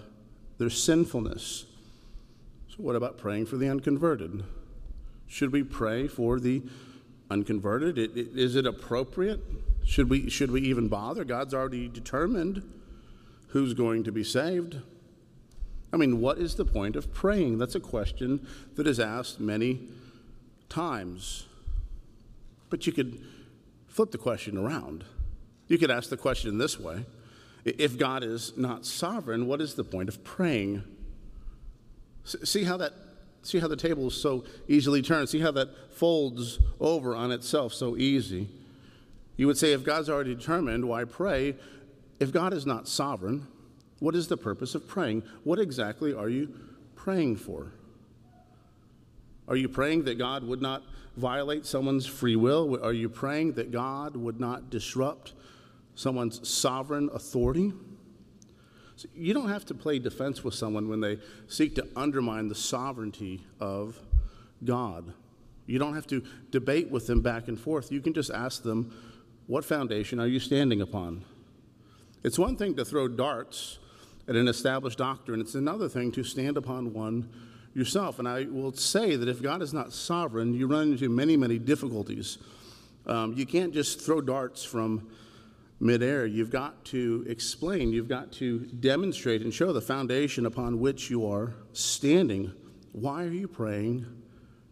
their 0.59 0.71
sinfulness. 0.71 1.65
So, 2.69 2.77
what 2.79 2.97
about 2.97 3.19
praying 3.19 3.47
for 3.47 3.57
the 3.57 3.69
unconverted? 3.69 4.45
Should 5.27 5.53
we 5.53 5.63
pray 5.63 6.07
for 6.07 6.39
the 6.39 6.63
unconverted? 7.31 7.99
Is 7.99 8.57
it 8.57 8.67
appropriate? 8.67 9.41
Should 9.85 10.11
we, 10.11 10.29
should 10.29 10.51
we 10.51 10.61
even 10.63 10.89
bother? 10.89 11.25
God's 11.25 11.55
already 11.55 11.89
determined 11.89 12.63
who's 13.49 13.75
going 13.75 14.05
to 14.05 14.13
be 14.13 14.23
saved. 14.23 14.77
I 15.93 15.97
mean, 15.97 16.21
what 16.21 16.39
is 16.39 16.55
the 16.55 16.65
point 16.65 16.95
of 16.95 17.13
praying? 17.13 17.59
That's 17.59 17.75
a 17.75 17.81
question 17.81 18.47
that 18.77 18.87
is 18.87 19.01
asked 19.01 19.41
many 19.41 19.81
times. 20.69 21.47
But 22.69 22.87
you 22.87 22.93
could 22.93 23.21
flip 23.91 24.11
the 24.11 24.19
question 24.19 24.57
around. 24.57 25.05
You 25.69 25.77
could 25.77 25.91
ask 25.91 26.09
the 26.09 26.17
question 26.17 26.57
this 26.57 26.81
way 26.81 27.05
If 27.65 27.99
God 27.99 28.25
is 28.25 28.57
not 28.57 28.87
sovereign, 28.87 29.47
what 29.47 29.61
is 29.61 29.75
the 29.75 29.85
point 29.85 30.09
of 30.09 30.25
praying? 30.25 30.83
See 32.25 32.65
how 32.65 32.79
that 32.79 32.93
See 33.43 33.59
how 33.59 33.69
the 33.69 33.77
table 33.77 34.09
is 34.09 34.15
so 34.15 34.45
easily 34.69 35.03
turned. 35.03 35.29
See 35.29 35.41
how 35.41 35.51
that 35.53 35.71
folds 35.93 36.59
over 36.79 37.15
on 37.15 37.33
itself 37.33 37.73
so 37.73 37.97
easy. 37.97 38.49
You 39.37 39.47
would 39.47 39.57
say, 39.57 39.73
if 39.73 39.85
God's 39.85 40.11
already 40.11 40.35
determined, 40.35 40.85
why 40.87 41.05
pray? 41.05 41.57
If 42.19 42.33
God 42.33 42.53
is 42.53 42.67
not 42.67 42.87
sovereign, 42.87 43.47
what 43.99 44.15
is 44.15 44.29
the 44.29 44.37
purpose 44.37 44.75
of 44.75 44.87
praying? 44.87 45.23
What 45.45 45.59
exactly 45.59 46.13
are 46.13 46.29
you 46.29 46.53
praying 46.95 47.37
for? 47.37 47.73
Are 49.49 49.57
you 49.57 49.69
praying 49.69 50.05
that 50.05 50.19
God 50.19 50.45
would 50.45 50.61
not 50.61 50.83
violate 51.17 51.67
someone's 51.67 52.07
free 52.07 52.37
will? 52.37 52.83
Are 52.83 52.93
you 52.93 53.09
praying 53.09 53.53
that 53.53 53.71
God 53.71 54.17
would 54.17 54.41
not 54.41 54.71
disrupt 54.71 55.35
someone's 55.95 56.49
sovereign 56.49 57.11
authority? 57.13 57.73
So 58.97 59.09
you 59.15 59.33
don't 59.33 59.49
have 59.49 59.65
to 59.67 59.75
play 59.75 59.99
defense 59.99 60.45
with 60.45 60.55
someone 60.55 60.89
when 60.89 61.01
they 61.01 61.19
seek 61.49 61.75
to 61.77 61.89
undermine 61.97 62.49
the 62.49 62.55
sovereignty 62.55 63.47
of 63.59 63.99
God. 64.65 65.13
You 65.67 65.79
don't 65.79 65.95
have 65.95 66.07
to 66.09 66.23
debate 66.51 66.91
with 66.91 67.07
them 67.07 67.23
back 67.23 67.49
and 67.49 67.59
forth. 67.59 67.93
You 67.93 68.01
can 68.01 68.13
just 68.13 68.31
ask 68.31 68.63
them, 68.63 68.95
What 69.47 69.65
foundation 69.65 70.21
are 70.21 70.27
you 70.27 70.41
standing 70.41 70.81
upon? 70.81 71.25
It's 72.23 72.39
one 72.39 72.57
thing 72.57 72.75
to 72.77 72.85
throw 72.85 73.09
darts 73.09 73.79
at 74.29 74.37
an 74.37 74.49
established 74.49 74.99
doctrine, 74.99 75.41
it's 75.41 75.55
another 75.55 75.89
thing 75.89 76.13
to 76.13 76.23
stand 76.23 76.57
upon 76.57 76.93
one 76.93 77.29
yourself. 77.75 78.19
And 78.19 78.29
I 78.29 78.45
will 78.45 78.73
say 78.73 79.17
that 79.17 79.29
if 79.29 79.43
God 79.43 79.63
is 79.63 79.73
not 79.73 79.93
sovereign, 79.93 80.55
you 80.55 80.67
run 80.67 80.93
into 80.93 81.09
many, 81.09 81.37
many 81.37 81.59
difficulties. 81.59 82.39
Um, 83.07 83.35
you 83.35 83.47
can't 83.47 83.73
just 83.73 84.01
throw 84.01 84.21
darts 84.21 84.65
from 84.65 85.09
midair. 85.81 86.27
You've 86.27 86.51
got 86.51 86.85
to 86.87 87.25
explain, 87.29 87.93
you've 87.93 88.09
got 88.09 88.33
to 88.33 88.61
demonstrate 88.61 89.43
and 89.43 89.53
show 89.53 89.73
the 89.73 89.81
foundation 89.81 90.47
upon 90.47 90.79
which 90.81 91.11
you 91.11 91.27
are 91.27 91.55
standing. 91.73 92.53
Why 92.93 93.25
are 93.25 93.33
you 93.33 93.49
praying 93.49 94.07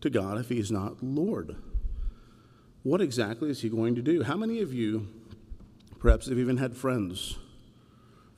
to 0.02 0.11
God 0.11 0.38
if 0.38 0.49
He's 0.49 0.71
not 0.71 1.02
Lord? 1.02 1.57
What 2.83 3.00
exactly 3.00 3.50
is 3.50 3.62
He 3.62 3.69
going 3.69 3.95
to 3.95 4.02
do? 4.02 4.23
How 4.23 4.37
many 4.37 4.61
of 4.61 4.73
you, 4.75 5.09
perhaps, 5.99 6.28
have 6.28 6.38
even 6.38 6.59
had 6.59 6.76
friends? 6.76 7.38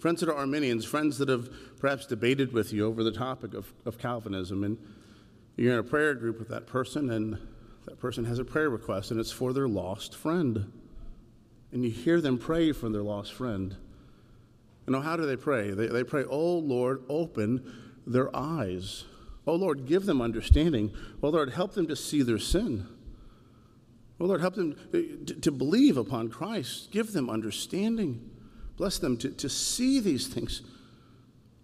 Friends 0.00 0.20
that 0.20 0.28
are 0.28 0.34
Arminians, 0.34 0.84
friends 0.84 1.18
that 1.18 1.28
have 1.28 1.48
perhaps 1.78 2.06
debated 2.06 2.52
with 2.52 2.72
you 2.72 2.86
over 2.86 3.04
the 3.04 3.12
topic 3.12 3.54
of, 3.54 3.72
of 3.86 3.98
Calvinism, 3.98 4.64
and 4.64 4.78
you're 5.56 5.74
in 5.74 5.78
a 5.78 5.84
prayer 5.84 6.14
group 6.14 6.38
with 6.38 6.48
that 6.48 6.66
person, 6.66 7.10
and 7.10 7.38
that 7.86 8.00
person 8.00 8.24
has 8.24 8.38
a 8.38 8.44
prayer 8.44 8.70
request, 8.70 9.12
and 9.12 9.20
it's 9.20 9.30
for 9.30 9.52
their 9.52 9.68
lost 9.68 10.16
friend 10.16 10.72
and 11.72 11.84
you 11.84 11.90
hear 11.90 12.20
them 12.20 12.38
pray 12.38 12.72
for 12.72 12.88
their 12.88 13.02
lost 13.02 13.32
friend. 13.32 13.76
You 14.86 14.92
know, 14.92 15.00
how 15.00 15.16
do 15.16 15.26
they 15.26 15.36
pray? 15.36 15.70
They, 15.70 15.86
they 15.86 16.04
pray, 16.04 16.24
Oh 16.24 16.58
Lord, 16.58 17.04
open 17.08 17.72
their 18.06 18.34
eyes. 18.34 19.04
Oh 19.46 19.54
Lord, 19.54 19.86
give 19.86 20.06
them 20.06 20.20
understanding. 20.20 20.92
Oh 21.22 21.28
Lord, 21.28 21.50
help 21.50 21.74
them 21.74 21.86
to 21.86 21.96
see 21.96 22.22
their 22.22 22.38
sin. 22.38 22.86
Oh 24.18 24.26
Lord, 24.26 24.40
help 24.40 24.54
them 24.54 24.76
eh, 24.92 25.02
to, 25.26 25.34
to 25.34 25.50
believe 25.50 25.96
upon 25.96 26.28
Christ. 26.28 26.90
Give 26.90 27.12
them 27.12 27.30
understanding. 27.30 28.30
Bless 28.80 28.96
them 28.96 29.18
to, 29.18 29.28
to 29.28 29.50
see 29.50 30.00
these 30.00 30.26
things. 30.26 30.62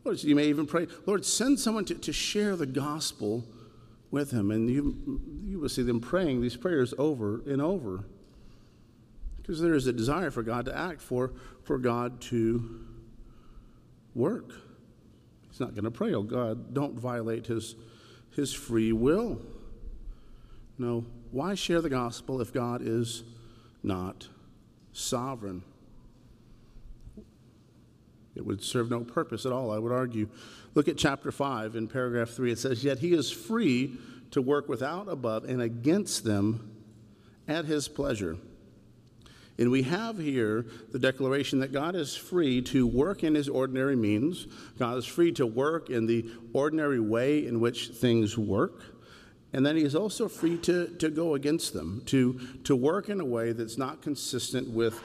Lord, 0.05 0.23
you 0.23 0.37
may 0.37 0.49
even 0.49 0.67
pray, 0.67 0.87
Lord, 1.07 1.25
send 1.25 1.59
someone 1.59 1.87
to, 1.87 1.95
to 1.95 2.13
share 2.13 2.57
the 2.57 2.67
gospel 2.67 3.43
with 4.11 4.33
him. 4.33 4.51
And 4.51 4.69
you, 4.69 5.23
you 5.43 5.59
will 5.59 5.71
see 5.71 5.83
them 5.83 5.99
praying 5.99 6.43
these 6.43 6.59
prayers 6.59 6.93
over 6.99 7.41
and 7.47 7.63
over 7.63 8.05
because 9.39 9.63
there 9.63 9.73
is 9.73 9.87
a 9.87 9.95
desire 9.95 10.31
for 10.31 10.43
God 10.43 10.67
to 10.67 10.77
act, 10.77 11.01
for, 11.01 11.33
for 11.63 11.79
God 11.79 12.21
to 12.21 12.85
work. 14.15 14.53
He's 15.49 15.59
not 15.59 15.71
going 15.71 15.85
to 15.85 15.91
pray, 15.91 16.13
oh 16.13 16.23
God, 16.23 16.75
don't 16.75 17.01
violate 17.01 17.47
his, 17.47 17.77
his 18.35 18.53
free 18.53 18.93
will. 18.93 19.41
No, 20.77 21.07
why 21.31 21.55
share 21.55 21.81
the 21.81 21.89
gospel 21.89 22.43
if 22.43 22.53
God 22.53 22.83
is 22.85 23.23
not 23.83 24.29
sovereign? 24.93 25.63
It 28.37 28.45
would 28.45 28.63
serve 28.63 28.91
no 28.91 29.01
purpose 29.01 29.47
at 29.47 29.53
all, 29.53 29.71
I 29.71 29.79
would 29.79 29.93
argue. 29.93 30.29
Look 30.75 30.89
at 30.89 30.99
chapter 30.99 31.33
5 31.33 31.75
in 31.75 31.89
paragraph 31.89 32.31
3. 32.31 32.53
It 32.53 32.59
says, 32.59 32.85
Yet 32.85 32.99
he 32.99 33.13
is 33.13 33.31
free 33.31 33.99
to 34.33 34.43
work 34.43 34.69
without, 34.69 35.09
above, 35.09 35.45
and 35.45 35.63
against 35.63 36.25
them 36.25 36.71
at 37.49 37.65
his 37.65 37.89
pleasure. 37.89 38.37
And 39.59 39.71
we 39.71 39.83
have 39.85 40.19
here 40.19 40.67
the 40.93 40.99
declaration 40.99 41.61
that 41.61 41.73
God 41.73 41.95
is 41.95 42.15
free 42.15 42.61
to 42.63 42.87
work 42.87 43.25
in 43.25 43.35
his 43.35 43.49
ordinary 43.49 43.97
means. 43.97 44.47
God 44.79 44.99
is 44.99 45.07
free 45.07 45.33
to 45.33 45.47
work 45.47 45.89
in 45.89 46.07
the 46.07 46.31
ordinary 46.53 47.01
way 47.01 47.47
in 47.47 47.61
which 47.61 47.89
things 47.89 48.37
work. 48.37 48.83
And 49.53 49.65
then 49.65 49.77
he 49.77 49.83
is 49.83 49.95
also 49.95 50.29
free 50.29 50.59
to, 50.59 50.89
to 50.99 51.09
go 51.09 51.35
against 51.35 51.73
them, 51.73 52.03
to, 52.07 52.39
to 52.65 52.77
work 52.77 53.09
in 53.09 53.21
a 53.21 53.25
way 53.25 53.53
that's 53.53 53.79
not 53.79 54.03
consistent 54.03 54.69
with 54.69 55.01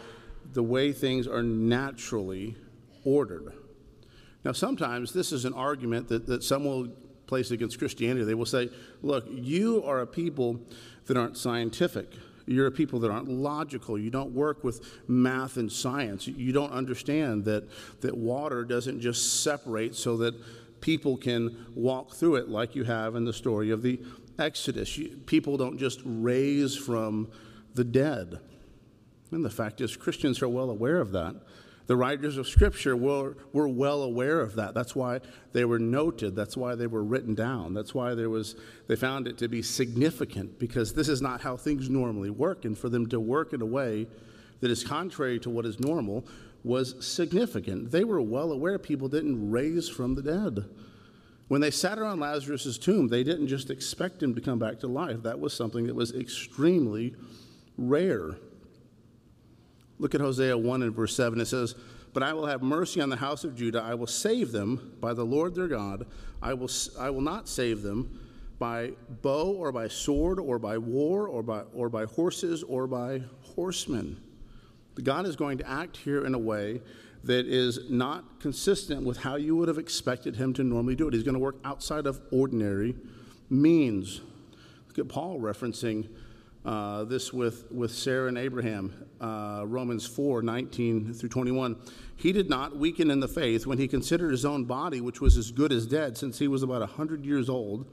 the 0.51 0.63
way 0.63 0.91
things 0.91 1.27
are 1.27 1.43
naturally 1.43 2.57
ordered. 3.03 3.53
Now, 4.43 4.51
sometimes 4.51 5.13
this 5.13 5.31
is 5.31 5.45
an 5.45 5.53
argument 5.53 6.07
that, 6.09 6.25
that 6.27 6.43
some 6.43 6.65
will 6.65 6.89
place 7.27 7.51
against 7.51 7.77
Christianity. 7.77 8.25
They 8.25 8.33
will 8.33 8.45
say, 8.45 8.69
look, 9.01 9.25
you 9.29 9.83
are 9.85 10.01
a 10.01 10.07
people 10.07 10.59
that 11.05 11.15
aren't 11.15 11.37
scientific. 11.37 12.11
You're 12.45 12.67
a 12.67 12.71
people 12.71 12.99
that 12.99 13.11
aren't 13.11 13.29
logical. 13.29 13.97
You 13.97 14.09
don't 14.09 14.33
work 14.33 14.63
with 14.63 14.99
math 15.07 15.57
and 15.57 15.71
science. 15.71 16.27
You 16.27 16.51
don't 16.51 16.71
understand 16.71 17.45
that, 17.45 17.69
that 18.01 18.17
water 18.17 18.65
doesn't 18.65 18.99
just 18.99 19.43
separate 19.43 19.95
so 19.95 20.17
that 20.17 20.33
people 20.81 21.15
can 21.15 21.65
walk 21.75 22.15
through 22.15 22.35
it 22.35 22.49
like 22.49 22.75
you 22.75 22.83
have 22.83 23.15
in 23.15 23.23
the 23.23 23.33
story 23.33 23.69
of 23.69 23.81
the 23.81 24.01
Exodus. 24.39 24.97
You, 24.97 25.15
people 25.25 25.55
don't 25.55 25.77
just 25.77 26.01
raise 26.03 26.75
from 26.75 27.31
the 27.75 27.83
dead. 27.83 28.39
And 29.31 29.45
the 29.45 29.49
fact 29.49 29.79
is, 29.79 29.95
Christians 29.95 30.41
are 30.41 30.49
well 30.49 30.69
aware 30.69 30.99
of 30.99 31.11
that. 31.11 31.35
The 31.87 31.95
writers 31.95 32.37
of 32.37 32.47
Scripture 32.47 32.95
were, 32.95 33.35
were 33.53 33.67
well 33.67 34.03
aware 34.03 34.39
of 34.39 34.55
that. 34.55 34.73
That's 34.73 34.95
why 34.95 35.19
they 35.51 35.65
were 35.65 35.79
noted. 35.79 36.35
That's 36.35 36.55
why 36.55 36.75
they 36.75 36.87
were 36.87 37.03
written 37.03 37.35
down. 37.35 37.73
That's 37.73 37.93
why 37.93 38.13
there 38.13 38.29
was, 38.29 38.55
they 38.87 38.95
found 38.95 39.27
it 39.27 39.37
to 39.39 39.47
be 39.47 39.61
significant 39.61 40.59
because 40.59 40.93
this 40.93 41.09
is 41.09 41.21
not 41.21 41.41
how 41.41 41.57
things 41.57 41.89
normally 41.89 42.29
work. 42.29 42.65
And 42.65 42.77
for 42.77 42.89
them 42.89 43.07
to 43.07 43.19
work 43.19 43.53
in 43.53 43.61
a 43.61 43.65
way 43.65 44.07
that 44.61 44.71
is 44.71 44.83
contrary 44.83 45.39
to 45.39 45.49
what 45.49 45.65
is 45.65 45.79
normal 45.79 46.25
was 46.63 47.05
significant. 47.05 47.91
They 47.91 48.03
were 48.03 48.21
well 48.21 48.51
aware 48.51 48.77
people 48.77 49.07
didn't 49.07 49.49
raise 49.49 49.89
from 49.89 50.15
the 50.15 50.21
dead. 50.21 50.65
When 51.47 51.59
they 51.59 51.71
sat 51.71 51.99
around 51.99 52.21
Lazarus' 52.21 52.77
tomb, 52.77 53.09
they 53.09 53.23
didn't 53.23 53.47
just 53.47 53.69
expect 53.69 54.23
him 54.23 54.33
to 54.35 54.41
come 54.41 54.59
back 54.59 54.79
to 54.79 54.87
life. 54.87 55.23
That 55.23 55.39
was 55.39 55.53
something 55.53 55.87
that 55.87 55.95
was 55.95 56.13
extremely 56.13 57.15
rare. 57.77 58.37
Look 60.01 60.15
at 60.15 60.21
Hosea 60.21 60.57
1 60.57 60.81
and 60.81 60.95
verse 60.95 61.15
7. 61.15 61.39
It 61.39 61.45
says, 61.45 61.75
But 62.11 62.23
I 62.23 62.33
will 62.33 62.47
have 62.47 62.63
mercy 62.63 63.01
on 63.01 63.09
the 63.09 63.15
house 63.15 63.43
of 63.43 63.55
Judah. 63.55 63.83
I 63.83 63.93
will 63.93 64.07
save 64.07 64.51
them 64.51 64.97
by 64.99 65.13
the 65.13 65.23
Lord 65.23 65.53
their 65.53 65.67
God. 65.67 66.07
I 66.41 66.55
will, 66.55 66.71
I 66.99 67.11
will 67.11 67.21
not 67.21 67.47
save 67.47 67.83
them 67.83 68.19
by 68.57 68.93
bow 69.21 69.51
or 69.51 69.71
by 69.71 69.87
sword 69.87 70.39
or 70.39 70.57
by 70.57 70.79
war 70.79 71.27
or 71.27 71.43
by, 71.43 71.61
or 71.75 71.87
by 71.87 72.05
horses 72.05 72.63
or 72.63 72.87
by 72.87 73.21
horsemen. 73.55 74.19
God 75.03 75.27
is 75.27 75.35
going 75.35 75.59
to 75.59 75.69
act 75.69 75.97
here 75.97 76.25
in 76.25 76.33
a 76.33 76.39
way 76.39 76.81
that 77.23 77.45
is 77.45 77.91
not 77.91 78.39
consistent 78.39 79.03
with 79.03 79.17
how 79.17 79.35
you 79.35 79.55
would 79.55 79.67
have 79.67 79.77
expected 79.77 80.35
him 80.35 80.51
to 80.55 80.63
normally 80.63 80.95
do 80.95 81.07
it. 81.07 81.13
He's 81.13 81.21
going 81.21 81.35
to 81.35 81.39
work 81.39 81.57
outside 81.63 82.07
of 82.07 82.19
ordinary 82.31 82.95
means. 83.51 84.21
Look 84.87 84.97
at 84.97 85.07
Paul 85.07 85.39
referencing 85.39 86.09
uh, 86.65 87.03
this 87.05 87.33
with, 87.33 87.71
with 87.71 87.91
Sarah 87.91 88.27
and 88.27 88.37
Abraham, 88.37 89.07
uh, 89.19 89.63
Romans 89.65 90.05
4 90.05 90.41
19 90.41 91.13
through 91.13 91.29
21. 91.29 91.75
He 92.15 92.31
did 92.31 92.49
not 92.49 92.77
weaken 92.77 93.09
in 93.09 93.19
the 93.19 93.27
faith 93.27 93.65
when 93.65 93.79
he 93.79 93.87
considered 93.87 94.31
his 94.31 94.45
own 94.45 94.65
body, 94.65 95.01
which 95.01 95.21
was 95.21 95.37
as 95.37 95.51
good 95.51 95.71
as 95.71 95.87
dead, 95.87 96.17
since 96.17 96.37
he 96.37 96.47
was 96.47 96.61
about 96.61 96.81
100 96.81 97.25
years 97.25 97.49
old, 97.49 97.87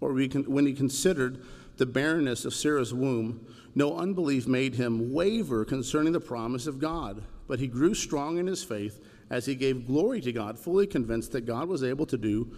or 0.00 0.12
when 0.12 0.66
he 0.66 0.72
considered 0.72 1.42
the 1.76 1.86
barrenness 1.86 2.44
of 2.44 2.54
Sarah's 2.54 2.94
womb. 2.94 3.44
No 3.74 3.96
unbelief 3.96 4.46
made 4.46 4.74
him 4.74 5.12
waver 5.12 5.64
concerning 5.64 6.12
the 6.12 6.20
promise 6.20 6.66
of 6.66 6.78
God, 6.78 7.22
but 7.46 7.58
he 7.58 7.66
grew 7.66 7.94
strong 7.94 8.38
in 8.38 8.46
his 8.46 8.62
faith 8.62 9.00
as 9.30 9.46
he 9.46 9.54
gave 9.54 9.86
glory 9.86 10.20
to 10.20 10.32
God, 10.32 10.58
fully 10.58 10.86
convinced 10.86 11.32
that 11.32 11.46
God 11.46 11.68
was 11.68 11.82
able 11.82 12.06
to 12.06 12.16
do 12.16 12.50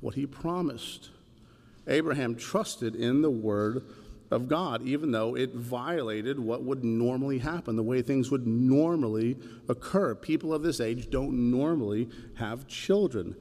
what 0.00 0.14
he 0.14 0.26
promised. 0.26 1.10
Abraham 1.86 2.36
trusted 2.36 2.94
in 2.94 3.22
the 3.22 3.30
word 3.30 3.84
of 4.32 4.48
God, 4.48 4.82
even 4.82 5.12
though 5.12 5.36
it 5.36 5.54
violated 5.54 6.38
what 6.38 6.62
would 6.62 6.82
normally 6.82 7.38
happen, 7.38 7.76
the 7.76 7.82
way 7.82 8.02
things 8.02 8.30
would 8.30 8.46
normally 8.46 9.36
occur. 9.68 10.14
People 10.14 10.54
of 10.54 10.62
this 10.62 10.80
age 10.80 11.10
don't 11.10 11.50
normally 11.50 12.08
have 12.36 12.66
children. 12.66 13.36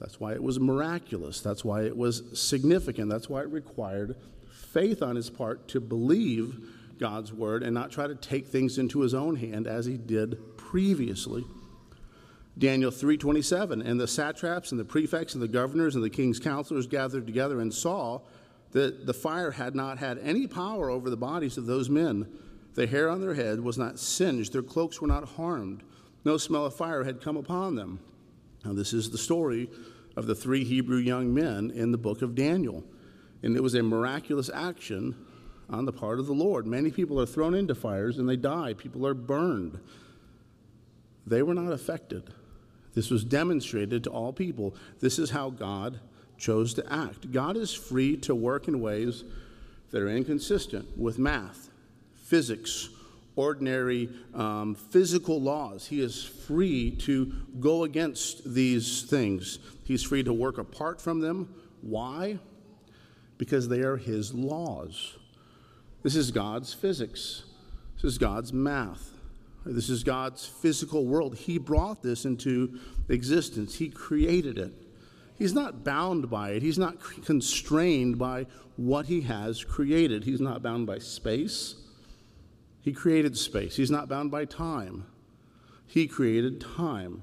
That's 0.00 0.18
why 0.18 0.32
it 0.32 0.42
was 0.42 0.58
miraculous. 0.58 1.40
That's 1.40 1.64
why 1.64 1.82
it 1.82 1.96
was 1.96 2.22
significant. 2.38 3.10
That's 3.10 3.28
why 3.28 3.42
it 3.42 3.48
required 3.48 4.16
faith 4.50 5.02
on 5.02 5.14
his 5.14 5.30
part 5.30 5.68
to 5.68 5.80
believe 5.80 6.70
God's 6.98 7.32
word 7.32 7.62
and 7.62 7.74
not 7.74 7.90
try 7.90 8.06
to 8.06 8.14
take 8.14 8.46
things 8.46 8.78
into 8.78 9.00
his 9.00 9.14
own 9.14 9.36
hand 9.36 9.66
as 9.66 9.86
he 9.86 9.96
did 9.96 10.56
previously. 10.56 11.44
Daniel 12.56 12.90
3:27 12.90 13.82
and 13.82 14.00
the 14.00 14.06
satraps 14.06 14.70
and 14.70 14.80
the 14.80 14.84
prefects 14.84 15.34
and 15.34 15.42
the 15.42 15.48
governors 15.48 15.96
and 15.96 16.04
the 16.04 16.10
king's 16.10 16.38
counselors 16.38 16.86
gathered 16.86 17.26
together 17.26 17.60
and 17.60 17.74
saw 17.74 18.20
that 18.74 19.06
the 19.06 19.14
fire 19.14 19.52
had 19.52 19.74
not 19.74 19.98
had 19.98 20.18
any 20.18 20.46
power 20.46 20.90
over 20.90 21.08
the 21.08 21.16
bodies 21.16 21.56
of 21.56 21.64
those 21.64 21.88
men. 21.88 22.26
The 22.74 22.88
hair 22.88 23.08
on 23.08 23.20
their 23.20 23.34
head 23.34 23.60
was 23.60 23.78
not 23.78 24.00
singed, 24.00 24.52
their 24.52 24.62
cloaks 24.62 25.00
were 25.00 25.06
not 25.06 25.28
harmed. 25.28 25.84
No 26.24 26.36
smell 26.36 26.66
of 26.66 26.74
fire 26.74 27.04
had 27.04 27.22
come 27.22 27.36
upon 27.36 27.76
them. 27.76 28.00
Now 28.64 28.72
this 28.72 28.92
is 28.92 29.10
the 29.10 29.18
story 29.18 29.70
of 30.16 30.26
the 30.26 30.34
three 30.34 30.64
Hebrew 30.64 30.98
young 30.98 31.32
men 31.32 31.70
in 31.70 31.92
the 31.92 31.98
book 31.98 32.20
of 32.20 32.34
Daniel. 32.34 32.84
And 33.44 33.56
it 33.56 33.62
was 33.62 33.74
a 33.74 33.82
miraculous 33.82 34.50
action 34.52 35.14
on 35.70 35.84
the 35.84 35.92
part 35.92 36.18
of 36.18 36.26
the 36.26 36.32
Lord. 36.32 36.66
Many 36.66 36.90
people 36.90 37.20
are 37.20 37.26
thrown 37.26 37.54
into 37.54 37.76
fires 37.76 38.18
and 38.18 38.28
they 38.28 38.36
die. 38.36 38.74
People 38.74 39.06
are 39.06 39.14
burned. 39.14 39.78
They 41.26 41.42
were 41.42 41.54
not 41.54 41.72
affected. 41.72 42.24
This 42.94 43.10
was 43.10 43.24
demonstrated 43.24 44.02
to 44.04 44.10
all 44.10 44.32
people. 44.32 44.74
This 44.98 45.18
is 45.18 45.30
how 45.30 45.50
God 45.50 46.00
chose 46.38 46.74
to 46.74 46.92
act. 46.92 47.32
God 47.32 47.56
is 47.56 47.72
free 47.72 48.16
to 48.18 48.34
work 48.34 48.68
in 48.68 48.80
ways 48.80 49.24
that 49.90 50.02
are 50.02 50.08
inconsistent 50.08 50.98
with 50.98 51.18
math, 51.18 51.70
physics, 52.14 52.88
ordinary 53.36 54.08
um, 54.34 54.74
physical 54.74 55.40
laws. 55.40 55.86
He 55.86 56.00
is 56.00 56.24
free 56.24 56.90
to 57.02 57.32
go 57.60 57.84
against 57.84 58.54
these 58.54 59.02
things. 59.02 59.58
He's 59.84 60.02
free 60.02 60.22
to 60.22 60.32
work 60.32 60.58
apart 60.58 61.00
from 61.00 61.20
them. 61.20 61.54
Why? 61.80 62.38
Because 63.38 63.68
they 63.68 63.80
are 63.80 63.96
His 63.96 64.32
laws. 64.34 65.16
This 66.02 66.16
is 66.16 66.30
God's 66.30 66.72
physics, 66.74 67.44
this 67.96 68.04
is 68.04 68.18
God's 68.18 68.52
math. 68.52 69.10
This 69.66 69.88
is 69.88 70.04
God's 70.04 70.44
physical 70.44 71.06
world. 71.06 71.36
He 71.36 71.56
brought 71.56 72.02
this 72.02 72.26
into 72.26 72.78
existence, 73.08 73.76
He 73.76 73.88
created 73.88 74.58
it. 74.58 74.74
He's 75.36 75.52
not 75.52 75.84
bound 75.84 76.30
by 76.30 76.50
it. 76.50 76.62
He's 76.62 76.78
not 76.78 76.96
constrained 77.24 78.18
by 78.18 78.46
what 78.76 79.06
he 79.06 79.22
has 79.22 79.64
created. 79.64 80.24
He's 80.24 80.40
not 80.40 80.62
bound 80.62 80.86
by 80.86 80.98
space. 80.98 81.76
He 82.80 82.92
created 82.92 83.36
space. 83.36 83.76
He's 83.76 83.90
not 83.90 84.08
bound 84.08 84.30
by 84.30 84.44
time. 84.44 85.06
He 85.86 86.06
created 86.06 86.60
time. 86.60 87.22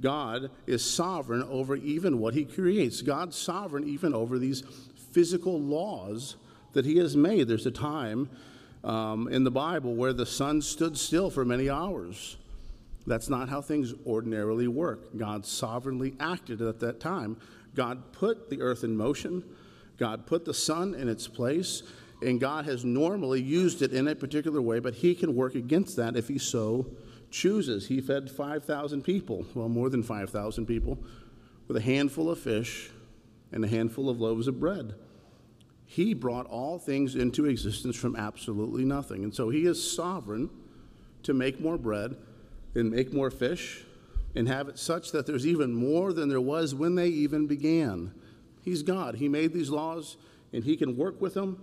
God 0.00 0.50
is 0.66 0.84
sovereign 0.84 1.42
over 1.42 1.76
even 1.76 2.18
what 2.18 2.34
he 2.34 2.44
creates. 2.44 3.02
God's 3.02 3.36
sovereign 3.36 3.88
even 3.88 4.14
over 4.14 4.38
these 4.38 4.62
physical 5.12 5.60
laws 5.60 6.36
that 6.72 6.84
he 6.84 6.98
has 6.98 7.16
made. 7.16 7.48
There's 7.48 7.66
a 7.66 7.72
time 7.72 8.30
um, 8.84 9.28
in 9.28 9.44
the 9.44 9.50
Bible 9.50 9.94
where 9.94 10.12
the 10.12 10.26
sun 10.26 10.62
stood 10.62 10.96
still 10.96 11.30
for 11.30 11.44
many 11.44 11.68
hours. 11.68 12.36
That's 13.08 13.28
not 13.28 13.48
how 13.48 13.60
things 13.60 13.94
ordinarily 14.06 14.68
work. 14.68 15.16
God 15.16 15.46
sovereignly 15.46 16.14
acted 16.20 16.60
at 16.60 16.80
that 16.80 17.00
time. 17.00 17.38
God 17.74 18.12
put 18.12 18.50
the 18.50 18.60
earth 18.60 18.84
in 18.84 18.96
motion, 18.96 19.44
God 19.98 20.26
put 20.26 20.44
the 20.44 20.54
sun 20.54 20.94
in 20.94 21.08
its 21.08 21.26
place, 21.26 21.82
and 22.22 22.40
God 22.40 22.64
has 22.64 22.84
normally 22.84 23.40
used 23.40 23.82
it 23.82 23.92
in 23.92 24.08
a 24.08 24.14
particular 24.14 24.60
way, 24.60 24.78
but 24.80 24.94
He 24.94 25.14
can 25.14 25.34
work 25.34 25.54
against 25.54 25.96
that 25.96 26.16
if 26.16 26.28
He 26.28 26.38
so 26.38 26.86
chooses. 27.30 27.86
He 27.86 28.00
fed 28.00 28.30
5,000 28.30 29.02
people, 29.02 29.46
well, 29.54 29.68
more 29.68 29.88
than 29.88 30.02
5,000 30.02 30.66
people, 30.66 30.98
with 31.66 31.76
a 31.76 31.82
handful 31.82 32.30
of 32.30 32.38
fish 32.38 32.90
and 33.52 33.64
a 33.64 33.68
handful 33.68 34.08
of 34.10 34.20
loaves 34.20 34.48
of 34.48 34.58
bread. 34.58 34.94
He 35.86 36.12
brought 36.14 36.46
all 36.46 36.78
things 36.78 37.14
into 37.14 37.46
existence 37.46 37.96
from 37.96 38.16
absolutely 38.16 38.84
nothing. 38.84 39.24
And 39.24 39.34
so 39.34 39.48
he 39.48 39.64
is 39.64 39.92
sovereign 39.92 40.50
to 41.22 41.32
make 41.32 41.60
more 41.60 41.78
bread 41.78 42.16
and 42.74 42.90
make 42.90 43.12
more 43.12 43.30
fish 43.30 43.84
and 44.34 44.48
have 44.48 44.68
it 44.68 44.78
such 44.78 45.12
that 45.12 45.26
there's 45.26 45.46
even 45.46 45.74
more 45.74 46.12
than 46.12 46.28
there 46.28 46.40
was 46.40 46.74
when 46.74 46.94
they 46.94 47.08
even 47.08 47.46
began. 47.46 48.12
He's 48.62 48.82
God. 48.82 49.16
He 49.16 49.28
made 49.28 49.52
these 49.52 49.70
laws 49.70 50.16
and 50.52 50.64
he 50.64 50.76
can 50.76 50.96
work 50.96 51.20
with 51.20 51.34
them 51.34 51.62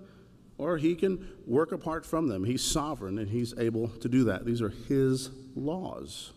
or 0.57 0.77
he 0.77 0.95
can 0.95 1.27
work 1.45 1.71
apart 1.71 2.05
from 2.05 2.27
them. 2.27 2.43
He's 2.43 2.63
sovereign 2.63 3.19
and 3.19 3.29
he's 3.29 3.53
able 3.57 3.89
to 3.89 4.09
do 4.09 4.23
that. 4.25 4.45
These 4.45 4.61
are 4.61 4.69
his 4.69 5.29
laws. 5.55 6.31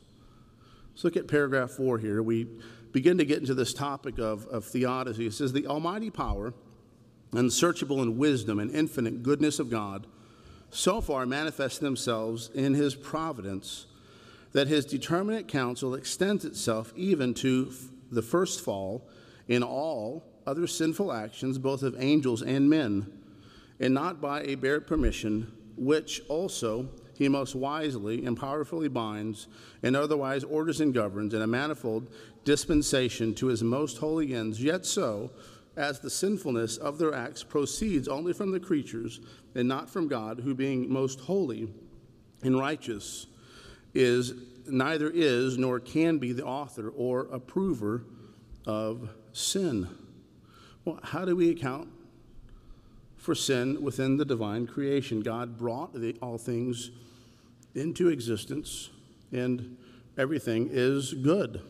Let's 0.92 1.04
look 1.04 1.16
at 1.16 1.28
paragraph 1.28 1.70
four 1.70 1.98
here. 1.98 2.22
We 2.22 2.46
begin 2.92 3.18
to 3.18 3.24
get 3.24 3.38
into 3.38 3.54
this 3.54 3.72
topic 3.72 4.18
of, 4.18 4.46
of 4.46 4.64
theodicy. 4.64 5.26
It 5.26 5.32
says, 5.34 5.52
The 5.52 5.66
almighty 5.66 6.10
power 6.10 6.52
unsearchable 7.32 8.02
in 8.02 8.18
wisdom 8.18 8.58
and 8.58 8.70
infinite 8.74 9.22
goodness 9.22 9.58
of 9.58 9.70
God, 9.70 10.06
so 10.70 11.00
far 11.00 11.26
manifest 11.26 11.80
themselves 11.80 12.50
in 12.54 12.74
his 12.74 12.94
providence 12.94 13.86
that 14.52 14.68
his 14.68 14.84
determinate 14.84 15.48
counsel 15.48 15.94
extends 15.94 16.44
itself 16.44 16.92
even 16.96 17.34
to 17.34 17.72
the 18.10 18.22
first 18.22 18.60
fall 18.60 19.08
in 19.46 19.62
all 19.62 20.24
other 20.46 20.66
sinful 20.66 21.12
actions, 21.12 21.58
both 21.58 21.82
of 21.82 21.94
angels 21.98 22.42
and 22.42 22.70
men, 22.70 23.06
and 23.80 23.92
not 23.92 24.20
by 24.20 24.42
a 24.42 24.54
bare 24.54 24.80
permission, 24.80 25.52
which 25.76 26.22
also 26.28 26.88
he 27.14 27.28
most 27.28 27.54
wisely 27.54 28.24
and 28.24 28.38
powerfully 28.38 28.88
binds, 28.88 29.48
and 29.82 29.96
otherwise 29.96 30.44
orders 30.44 30.80
and 30.80 30.94
governs 30.94 31.34
in 31.34 31.42
a 31.42 31.46
manifold 31.46 32.06
dispensation 32.44 33.34
to 33.34 33.46
his 33.48 33.62
most 33.62 33.98
holy 33.98 34.34
ends, 34.34 34.62
yet 34.62 34.86
so 34.86 35.30
as 35.76 36.00
the 36.00 36.10
sinfulness 36.10 36.76
of 36.76 36.98
their 36.98 37.14
acts 37.14 37.42
proceeds 37.42 38.08
only 38.08 38.32
from 38.32 38.50
the 38.50 38.60
creatures 38.60 39.20
and 39.54 39.68
not 39.68 39.90
from 39.90 40.08
God, 40.08 40.40
who 40.40 40.54
being 40.54 40.90
most 40.90 41.20
holy 41.20 41.68
and 42.42 42.58
righteous 42.58 43.26
is 43.98 44.32
neither 44.66 45.10
is 45.12 45.58
nor 45.58 45.80
can 45.80 46.18
be 46.18 46.32
the 46.32 46.44
author 46.44 46.90
or 46.90 47.22
approver 47.32 48.04
of 48.64 49.10
sin. 49.32 49.88
Well, 50.84 51.00
how 51.02 51.24
do 51.24 51.34
we 51.34 51.50
account 51.50 51.88
for 53.16 53.34
sin 53.34 53.82
within 53.82 54.16
the 54.16 54.24
divine 54.24 54.66
creation? 54.66 55.20
God 55.20 55.58
brought 55.58 55.92
the, 55.94 56.16
all 56.22 56.38
things 56.38 56.90
into 57.74 58.08
existence, 58.08 58.90
and 59.32 59.76
everything 60.16 60.68
is 60.70 61.12
good. 61.12 61.60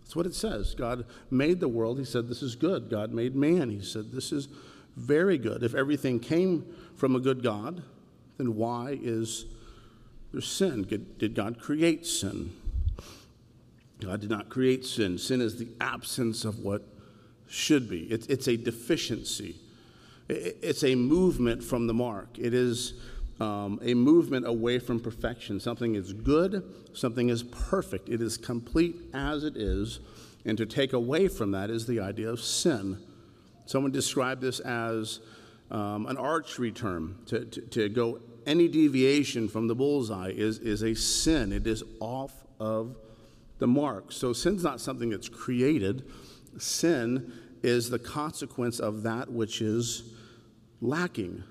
That's 0.00 0.14
what 0.14 0.26
it 0.26 0.34
says. 0.34 0.74
God 0.74 1.06
made 1.30 1.58
the 1.60 1.68
world. 1.68 1.98
He 1.98 2.04
said, 2.04 2.28
This 2.28 2.42
is 2.42 2.54
good. 2.54 2.90
God 2.90 3.12
made 3.12 3.34
man. 3.34 3.70
He 3.70 3.82
said, 3.82 4.12
This 4.12 4.30
is 4.30 4.48
very 4.96 5.38
good. 5.38 5.62
If 5.62 5.74
everything 5.74 6.20
came 6.20 6.66
from 6.94 7.16
a 7.16 7.20
good 7.20 7.42
God, 7.42 7.82
then 8.38 8.54
why 8.54 8.98
is 9.00 9.46
there 10.32 10.40
sin? 10.40 10.82
Did 11.18 11.34
God 11.34 11.60
create 11.60 12.06
sin? 12.06 12.52
God 14.00 14.20
did 14.20 14.30
not 14.30 14.48
create 14.48 14.84
sin. 14.84 15.18
Sin 15.18 15.40
is 15.40 15.56
the 15.56 15.68
absence 15.80 16.44
of 16.44 16.58
what 16.58 16.82
should 17.48 17.88
be, 17.88 18.00
it's, 18.04 18.26
it's 18.26 18.48
a 18.48 18.56
deficiency, 18.56 19.56
it's 20.28 20.82
a 20.82 20.96
movement 20.96 21.62
from 21.62 21.86
the 21.86 21.94
mark. 21.94 22.38
It 22.38 22.52
is 22.52 22.94
um, 23.38 23.78
a 23.82 23.94
movement 23.94 24.46
away 24.46 24.78
from 24.78 24.98
perfection. 24.98 25.60
Something 25.60 25.94
is 25.94 26.12
good, 26.12 26.64
something 26.92 27.28
is 27.28 27.44
perfect. 27.44 28.08
It 28.08 28.20
is 28.20 28.36
complete 28.36 28.96
as 29.14 29.44
it 29.44 29.56
is. 29.56 30.00
And 30.44 30.56
to 30.58 30.66
take 30.66 30.92
away 30.92 31.28
from 31.28 31.52
that 31.52 31.70
is 31.70 31.86
the 31.86 32.00
idea 32.00 32.28
of 32.28 32.40
sin. 32.40 32.98
Someone 33.66 33.92
described 33.92 34.40
this 34.40 34.60
as 34.60 35.20
um, 35.70 36.06
an 36.06 36.16
archery 36.16 36.72
term. 36.72 37.18
To, 37.26 37.44
to, 37.44 37.60
to, 37.60 37.88
go 37.88 38.20
any 38.46 38.68
deviation 38.68 39.48
from 39.48 39.66
the 39.66 39.74
bullseye 39.74 40.30
is, 40.30 40.58
is 40.60 40.82
a 40.82 40.94
sin, 40.94 41.52
it 41.52 41.66
is 41.66 41.82
off 42.00 42.32
of 42.60 42.96
the 43.58 43.66
mark. 43.66 44.12
So 44.12 44.32
sin's 44.32 44.62
not 44.62 44.80
something 44.80 45.10
that's 45.10 45.28
created, 45.28 46.04
sin 46.58 47.32
is 47.62 47.90
the 47.90 47.98
consequence 47.98 48.78
of 48.78 49.02
that 49.02 49.30
which 49.30 49.60
is 49.60 50.14
lacking 50.80 51.42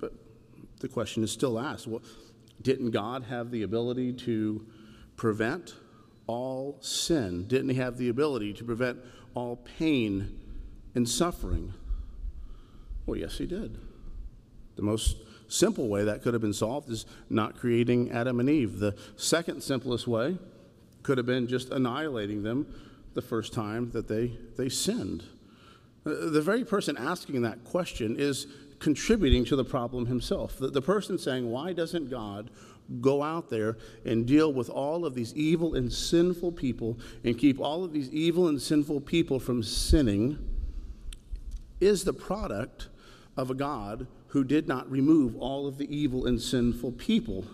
But 0.00 0.12
the 0.80 0.88
question 0.88 1.22
is 1.22 1.30
still 1.30 1.58
asked 1.58 1.86
well, 1.86 2.02
didn't 2.62 2.92
God 2.92 3.24
have 3.24 3.50
the 3.50 3.62
ability 3.62 4.12
to 4.14 4.66
prevent 5.16 5.74
all 6.26 6.78
sin? 6.80 7.46
Didn't 7.48 7.70
He 7.70 7.74
have 7.76 7.98
the 7.98 8.08
ability 8.08 8.52
to 8.54 8.64
prevent 8.64 8.98
all 9.34 9.56
pain 9.56 10.38
and 10.94 11.08
suffering? 11.08 11.74
Well, 13.04 13.18
yes, 13.18 13.38
He 13.38 13.46
did. 13.46 13.78
The 14.76 14.82
most 14.82 15.16
simple 15.52 15.88
way 15.88 16.04
that 16.04 16.22
could 16.22 16.34
have 16.34 16.40
been 16.40 16.52
solved 16.52 16.90
is 16.90 17.06
not 17.28 17.56
creating 17.56 18.10
Adam 18.10 18.40
and 18.40 18.48
Eve. 18.48 18.78
The 18.78 18.96
second 19.16 19.62
simplest 19.62 20.06
way 20.06 20.38
could 21.02 21.18
have 21.18 21.26
been 21.26 21.46
just 21.46 21.70
annihilating 21.70 22.42
them 22.42 22.66
the 23.14 23.22
first 23.22 23.52
time 23.52 23.90
that 23.90 24.08
they, 24.08 24.32
they 24.56 24.68
sinned. 24.68 25.24
Uh, 26.04 26.30
the 26.30 26.40
very 26.40 26.64
person 26.64 26.96
asking 26.96 27.42
that 27.42 27.64
question 27.64 28.16
is 28.18 28.46
contributing 28.78 29.44
to 29.44 29.56
the 29.56 29.64
problem 29.64 30.06
himself. 30.06 30.58
The, 30.58 30.68
the 30.68 30.82
person 30.82 31.18
saying, 31.18 31.50
Why 31.50 31.72
doesn't 31.72 32.10
God 32.10 32.50
go 33.00 33.22
out 33.22 33.48
there 33.48 33.76
and 34.04 34.26
deal 34.26 34.52
with 34.52 34.68
all 34.68 35.04
of 35.06 35.14
these 35.14 35.34
evil 35.34 35.74
and 35.74 35.92
sinful 35.92 36.52
people 36.52 36.98
and 37.24 37.38
keep 37.38 37.60
all 37.60 37.84
of 37.84 37.92
these 37.92 38.10
evil 38.10 38.48
and 38.48 38.60
sinful 38.60 39.02
people 39.02 39.38
from 39.38 39.62
sinning? 39.62 40.38
Is 41.80 42.04
the 42.04 42.12
product 42.12 42.88
of 43.36 43.50
a 43.50 43.54
God 43.54 44.06
who 44.32 44.44
did 44.44 44.66
not 44.66 44.90
remove 44.90 45.36
all 45.36 45.66
of 45.66 45.76
the 45.76 45.94
evil 45.94 46.24
and 46.24 46.40
sinful 46.40 46.92
people. 46.92 47.44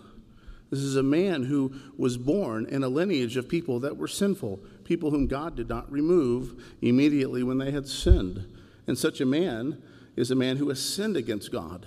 This 0.69 0.79
is 0.79 0.95
a 0.95 1.03
man 1.03 1.43
who 1.43 1.73
was 1.97 2.17
born 2.17 2.65
in 2.67 2.83
a 2.83 2.87
lineage 2.87 3.35
of 3.35 3.49
people 3.49 3.81
that 3.81 3.97
were 3.97 4.07
sinful, 4.07 4.61
people 4.85 5.11
whom 5.11 5.27
God 5.27 5.57
did 5.57 5.67
not 5.67 5.91
remove 5.91 6.63
immediately 6.81 7.43
when 7.43 7.57
they 7.57 7.71
had 7.71 7.85
sinned. 7.85 8.47
And 8.87 8.97
such 8.97 9.19
a 9.19 9.25
man 9.25 9.81
is 10.15 10.31
a 10.31 10.35
man 10.35 10.55
who 10.55 10.69
has 10.69 10.79
sinned 10.79 11.17
against 11.17 11.51
God, 11.51 11.85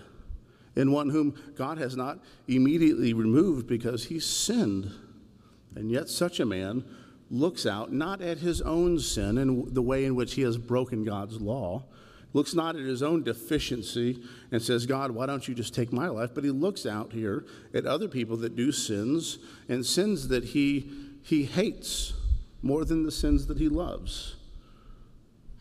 and 0.77 0.93
one 0.93 1.09
whom 1.09 1.37
God 1.57 1.79
has 1.79 1.97
not 1.97 2.19
immediately 2.47 3.15
removed 3.15 3.67
because 3.67 4.05
he 4.05 4.21
sinned. 4.21 4.93
And 5.75 5.91
yet, 5.91 6.11
such 6.11 6.39
a 6.39 6.45
man 6.45 6.85
looks 7.31 7.65
out 7.65 7.95
not 7.95 8.21
at 8.21 8.39
his 8.39 8.61
own 8.61 8.99
sin 8.99 9.39
and 9.39 9.75
the 9.75 9.81
way 9.81 10.05
in 10.05 10.15
which 10.15 10.35
he 10.35 10.43
has 10.43 10.59
broken 10.59 11.03
God's 11.03 11.41
law, 11.41 11.85
looks 12.33 12.55
not 12.55 12.77
at 12.77 12.83
his 12.83 13.03
own 13.03 13.23
deficiency 13.23 14.23
and 14.51 14.63
says, 14.63 14.87
God, 14.87 15.11
why 15.11 15.27
don't 15.27 15.47
you 15.47 15.55
just 15.55 15.75
take 15.75 15.93
my 15.93 16.09
life? 16.09 16.31
But 16.35 16.45
he 16.45 16.51
looks 16.51 16.87
out 16.87 17.13
here 17.13 17.45
at 17.75 17.87
other 17.87 18.09
people 18.09 18.37
that 18.39 18.57
do 18.57 18.73
sins 18.73 19.39
and 19.69 19.85
sins 19.85 20.29
that 20.29 20.45
he, 20.45 20.91
he 21.23 21.45
hates 21.45 22.15
more 22.63 22.85
than 22.85 23.03
the 23.03 23.11
sins 23.11 23.47
that 23.47 23.59
he 23.59 23.69
loves. 23.69 24.37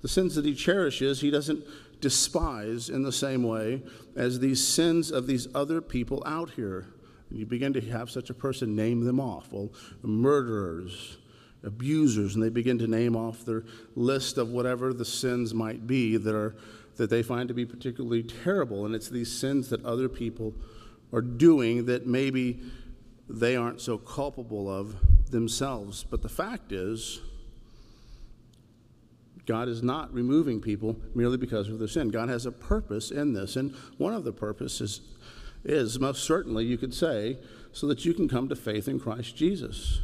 The 0.01 0.07
sins 0.07 0.36
that 0.36 0.45
he 0.45 0.55
cherishes, 0.55 1.21
he 1.21 1.29
doesn't 1.29 1.63
despise 1.99 2.89
in 2.89 3.03
the 3.03 3.12
same 3.12 3.43
way 3.43 3.84
as 4.15 4.39
these 4.39 4.65
sins 4.65 5.12
of 5.12 5.27
these 5.27 5.47
other 5.53 5.81
people 5.81 6.23
out 6.25 6.51
here. 6.51 6.88
And 7.29 7.39
you 7.39 7.45
begin 7.45 7.73
to 7.73 7.81
have 7.81 8.10
such 8.10 8.29
a 8.29 8.34
person 8.34 8.75
name 8.75 9.05
them 9.05 9.19
off. 9.19 9.51
Well, 9.51 9.71
murderers, 10.03 11.17
abusers, 11.63 12.36
and 12.36 12.43
they 12.43 12.50
begin 12.50 12.80
to 12.80 12.88
name 12.88 13.15
off 13.15 13.45
their 13.45 13.63
list 13.95 14.38
of 14.38 14.50
whatever 14.50 14.93
the 14.93 15.06
sins 15.06 15.54
might 15.54 15.86
be 15.88 16.17
that 16.17 16.36
are 16.36 16.56
that 16.97 17.10
they 17.10 17.24
find 17.24 17.47
to 17.47 17.54
be 17.54 17.65
particularly 17.65 18.21
terrible. 18.21 18.86
And 18.86 18.93
it's 18.93 19.10
these 19.10 19.32
sins 19.32 19.69
that 19.69 19.84
other 19.86 20.10
people 20.10 20.54
are 21.13 21.21
doing 21.21 21.86
that 21.86 22.06
maybe 22.06 22.60
they 23.30 23.56
aren't 23.56 23.82
so 23.82 23.97
culpable 23.97 24.69
of 24.69 24.95
themselves. 25.32 26.04
But 26.04 26.21
the 26.21 26.30
fact 26.30 26.71
is, 26.71 27.19
God 29.45 29.67
is 29.67 29.82
not 29.82 30.13
removing 30.13 30.62
people 30.62 30.95
merely 31.15 31.38
because 31.38 31.69
of 31.69 31.80
their 31.80 31.88
sin. 31.88 32.10
God 32.10 32.30
has 32.30 32.45
a 32.45 32.52
purpose 32.52 33.10
in 33.10 33.34
this. 33.34 33.56
And 33.56 33.74
one 33.97 34.13
of 34.13 34.24
the 34.24 34.34
purposes 34.34 35.02
is, 35.63 36.00
most 36.00 36.24
certainly, 36.24 36.65
you 36.65 36.78
could 36.78 36.93
say, 36.93 37.39
so 37.71 37.88
that 37.88 38.06
you 38.06 38.13
can 38.13 38.28
come 38.28 38.50
to 38.50 38.56
faith 38.56 38.88
in 38.88 39.00
Christ 39.00 39.36
Jesus 39.36 40.02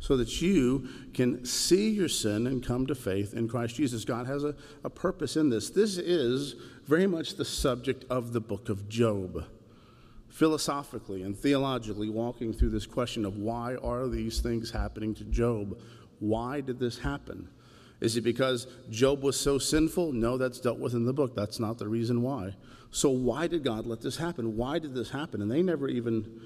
so 0.00 0.16
that 0.16 0.40
you 0.40 0.88
can 1.12 1.44
see 1.44 1.90
your 1.90 2.08
sin 2.08 2.46
and 2.46 2.64
come 2.64 2.86
to 2.86 2.94
faith 2.94 3.34
in 3.34 3.48
Christ 3.48 3.76
Jesus. 3.76 4.04
God 4.04 4.26
has 4.26 4.44
a, 4.44 4.54
a 4.84 4.90
purpose 4.90 5.36
in 5.36 5.50
this. 5.50 5.70
This 5.70 5.98
is 5.98 6.54
very 6.86 7.06
much 7.06 7.34
the 7.34 7.44
subject 7.44 8.04
of 8.08 8.32
the 8.32 8.40
book 8.40 8.68
of 8.68 8.88
Job. 8.88 9.44
Philosophically 10.28 11.22
and 11.22 11.36
theologically, 11.36 12.08
walking 12.08 12.52
through 12.52 12.70
this 12.70 12.86
question 12.86 13.24
of 13.24 13.38
why 13.38 13.74
are 13.76 14.06
these 14.06 14.40
things 14.40 14.70
happening 14.70 15.14
to 15.16 15.24
Job? 15.24 15.78
Why 16.20 16.60
did 16.60 16.78
this 16.78 16.98
happen? 16.98 17.48
Is 18.00 18.16
it 18.16 18.20
because 18.20 18.68
Job 18.90 19.22
was 19.22 19.38
so 19.38 19.58
sinful? 19.58 20.12
No, 20.12 20.38
that's 20.38 20.60
dealt 20.60 20.78
with 20.78 20.94
in 20.94 21.04
the 21.04 21.12
book. 21.12 21.34
That's 21.34 21.58
not 21.58 21.78
the 21.78 21.88
reason 21.88 22.22
why. 22.22 22.54
So, 22.90 23.10
why 23.10 23.48
did 23.48 23.64
God 23.64 23.86
let 23.86 24.00
this 24.00 24.16
happen? 24.16 24.56
Why 24.56 24.78
did 24.78 24.94
this 24.94 25.10
happen? 25.10 25.42
And 25.42 25.50
they 25.50 25.62
never 25.62 25.88
even 25.88 26.40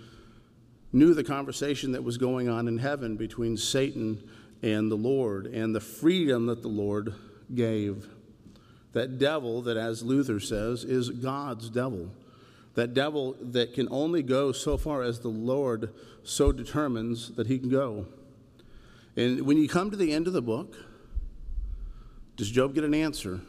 knew 0.93 1.15
the 1.15 1.25
conversation 1.25 1.93
that 1.93 2.05
was 2.05 2.19
going 2.19 2.49
on 2.49 2.69
in 2.69 2.79
heaven 2.79 3.17
between 3.17 3.57
Satan 3.57 4.23
and 4.63 4.91
the 4.91 4.97
Lord 4.97 5.47
and 5.47 5.75
the 5.75 5.81
freedom 5.81 6.47
that 6.47 6.63
the 6.63 6.69
Lord 6.69 7.15
gave. 7.55 8.09
That 8.93 9.19
devil, 9.19 9.63
that 9.63 9.77
as 9.77 10.03
Luther 10.03 10.39
says, 10.39 10.85
is 10.85 11.11
God's 11.11 11.71
devil. 11.71 12.11
That 12.75 12.95
devil 12.95 13.37
that 13.41 13.75
can 13.75 13.89
only 13.91 14.23
go 14.23 14.53
so 14.53 14.77
far 14.77 15.03
as 15.03 15.21
the 15.21 15.29
Lord 15.29 15.93
so 16.25 16.53
determines 16.53 17.35
that 17.37 17.47
he 17.47 17.59
can 17.59 17.69
go. 17.69 18.07
And 19.17 19.43
when 19.43 19.59
you 19.59 19.69
come 19.69 19.91
to 19.91 19.97
the 19.97 20.13
end 20.13 20.27
of 20.27 20.33
the 20.33 20.43
book, 20.43 20.75
does 22.37 22.51
Job 22.51 22.75
get 22.75 22.85
an 22.85 22.95
answer? 22.95 23.41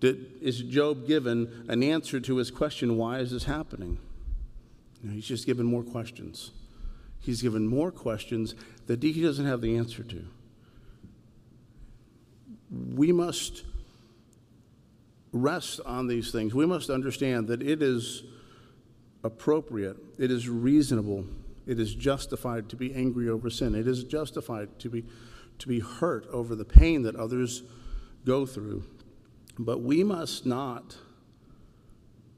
Did, 0.00 0.26
is 0.40 0.60
Job 0.60 1.06
given 1.06 1.64
an 1.68 1.82
answer 1.82 2.20
to 2.20 2.36
his 2.36 2.50
question, 2.50 2.96
why 2.96 3.18
is 3.18 3.30
this 3.30 3.44
happening? 3.44 3.98
No, 5.02 5.12
he's 5.12 5.26
just 5.26 5.46
given 5.46 5.66
more 5.66 5.82
questions. 5.82 6.52
He's 7.20 7.42
given 7.42 7.66
more 7.66 7.90
questions 7.90 8.54
that 8.86 9.02
he 9.02 9.22
doesn't 9.22 9.46
have 9.46 9.60
the 9.60 9.76
answer 9.76 10.02
to. 10.02 10.24
We 12.70 13.12
must 13.12 13.64
rest 15.32 15.80
on 15.84 16.06
these 16.06 16.30
things. 16.30 16.54
We 16.54 16.66
must 16.66 16.90
understand 16.90 17.48
that 17.48 17.62
it 17.62 17.82
is 17.82 18.24
appropriate, 19.24 19.96
it 20.18 20.30
is 20.30 20.48
reasonable, 20.48 21.24
it 21.66 21.80
is 21.80 21.94
justified 21.94 22.68
to 22.68 22.76
be 22.76 22.94
angry 22.94 23.28
over 23.28 23.50
sin. 23.50 23.74
It 23.74 23.88
is 23.88 24.04
justified 24.04 24.78
to 24.78 24.88
be, 24.88 25.04
to 25.58 25.68
be 25.68 25.80
hurt 25.80 26.26
over 26.28 26.54
the 26.54 26.64
pain 26.64 27.02
that 27.02 27.16
others 27.16 27.64
go 28.24 28.46
through. 28.46 28.84
But 29.58 29.80
we 29.80 30.04
must 30.04 30.46
not 30.46 30.96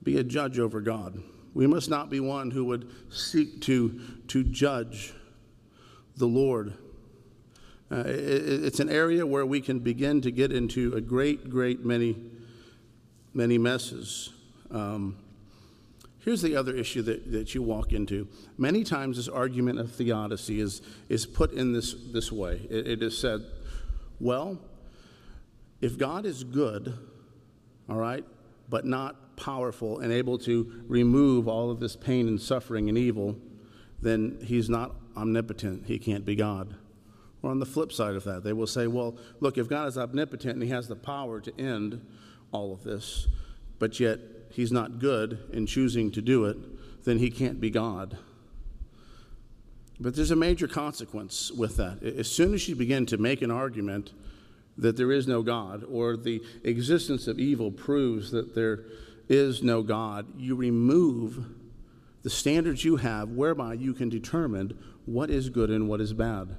be 0.02 0.16
a 0.16 0.24
judge 0.24 0.58
over 0.58 0.80
God. 0.80 1.22
We 1.58 1.66
must 1.66 1.90
not 1.90 2.08
be 2.08 2.20
one 2.20 2.52
who 2.52 2.64
would 2.66 2.88
seek 3.10 3.60
to, 3.62 4.00
to 4.28 4.44
judge 4.44 5.12
the 6.16 6.28
Lord. 6.28 6.74
Uh, 7.90 8.04
it, 8.06 8.64
it's 8.64 8.78
an 8.78 8.88
area 8.88 9.26
where 9.26 9.44
we 9.44 9.60
can 9.60 9.80
begin 9.80 10.20
to 10.20 10.30
get 10.30 10.52
into 10.52 10.94
a 10.94 11.00
great, 11.00 11.50
great 11.50 11.84
many, 11.84 12.16
many 13.34 13.58
messes. 13.58 14.30
Um, 14.70 15.16
here's 16.20 16.42
the 16.42 16.54
other 16.54 16.76
issue 16.76 17.02
that, 17.02 17.32
that 17.32 17.56
you 17.56 17.62
walk 17.64 17.92
into. 17.92 18.28
Many 18.56 18.84
times, 18.84 19.16
this 19.16 19.26
argument 19.26 19.80
of 19.80 19.90
theodicy 19.90 20.60
is, 20.60 20.80
is 21.08 21.26
put 21.26 21.50
in 21.50 21.72
this, 21.72 21.92
this 22.12 22.30
way 22.30 22.68
it, 22.70 22.86
it 22.86 23.02
is 23.02 23.18
said, 23.18 23.40
well, 24.20 24.60
if 25.80 25.98
God 25.98 26.24
is 26.24 26.44
good, 26.44 26.96
all 27.88 27.98
right, 27.98 28.24
but 28.68 28.84
not 28.84 29.16
powerful 29.38 30.00
and 30.00 30.12
able 30.12 30.38
to 30.38 30.84
remove 30.86 31.48
all 31.48 31.70
of 31.70 31.80
this 31.80 31.96
pain 31.96 32.28
and 32.28 32.40
suffering 32.40 32.88
and 32.88 32.98
evil, 32.98 33.36
then 34.02 34.38
he's 34.44 34.68
not 34.68 34.94
omnipotent. 35.16 35.86
He 35.86 35.98
can't 35.98 36.24
be 36.24 36.36
God. 36.36 36.74
Or 37.42 37.50
on 37.50 37.60
the 37.60 37.66
flip 37.66 37.92
side 37.92 38.16
of 38.16 38.24
that, 38.24 38.42
they 38.42 38.52
will 38.52 38.66
say, 38.66 38.86
well, 38.86 39.16
look, 39.40 39.58
if 39.58 39.68
God 39.68 39.88
is 39.88 39.96
omnipotent 39.96 40.54
and 40.54 40.62
he 40.62 40.70
has 40.70 40.88
the 40.88 40.96
power 40.96 41.40
to 41.40 41.60
end 41.60 42.04
all 42.52 42.72
of 42.72 42.82
this, 42.82 43.28
but 43.78 44.00
yet 44.00 44.18
he's 44.50 44.72
not 44.72 44.98
good 44.98 45.38
in 45.52 45.66
choosing 45.66 46.10
to 46.12 46.22
do 46.22 46.44
it, 46.46 46.56
then 47.04 47.18
he 47.18 47.30
can't 47.30 47.60
be 47.60 47.70
God. 47.70 48.18
But 50.00 50.14
there's 50.14 50.30
a 50.30 50.36
major 50.36 50.68
consequence 50.68 51.50
with 51.50 51.76
that. 51.76 52.02
As 52.02 52.30
soon 52.30 52.54
as 52.54 52.68
you 52.68 52.76
begin 52.76 53.06
to 53.06 53.18
make 53.18 53.42
an 53.42 53.50
argument 53.50 54.12
that 54.76 54.96
there 54.96 55.10
is 55.10 55.26
no 55.26 55.42
God, 55.42 55.84
or 55.90 56.16
the 56.16 56.40
existence 56.62 57.26
of 57.26 57.40
evil 57.40 57.72
proves 57.72 58.30
that 58.30 58.54
there 58.54 58.84
is 59.28 59.62
no 59.62 59.82
God, 59.82 60.26
you 60.38 60.54
remove 60.54 61.46
the 62.22 62.30
standards 62.30 62.84
you 62.84 62.96
have 62.96 63.30
whereby 63.30 63.74
you 63.74 63.94
can 63.94 64.08
determine 64.08 64.78
what 65.06 65.30
is 65.30 65.48
good 65.48 65.70
and 65.70 65.88
what 65.88 66.00
is 66.00 66.12
bad. 66.12 66.56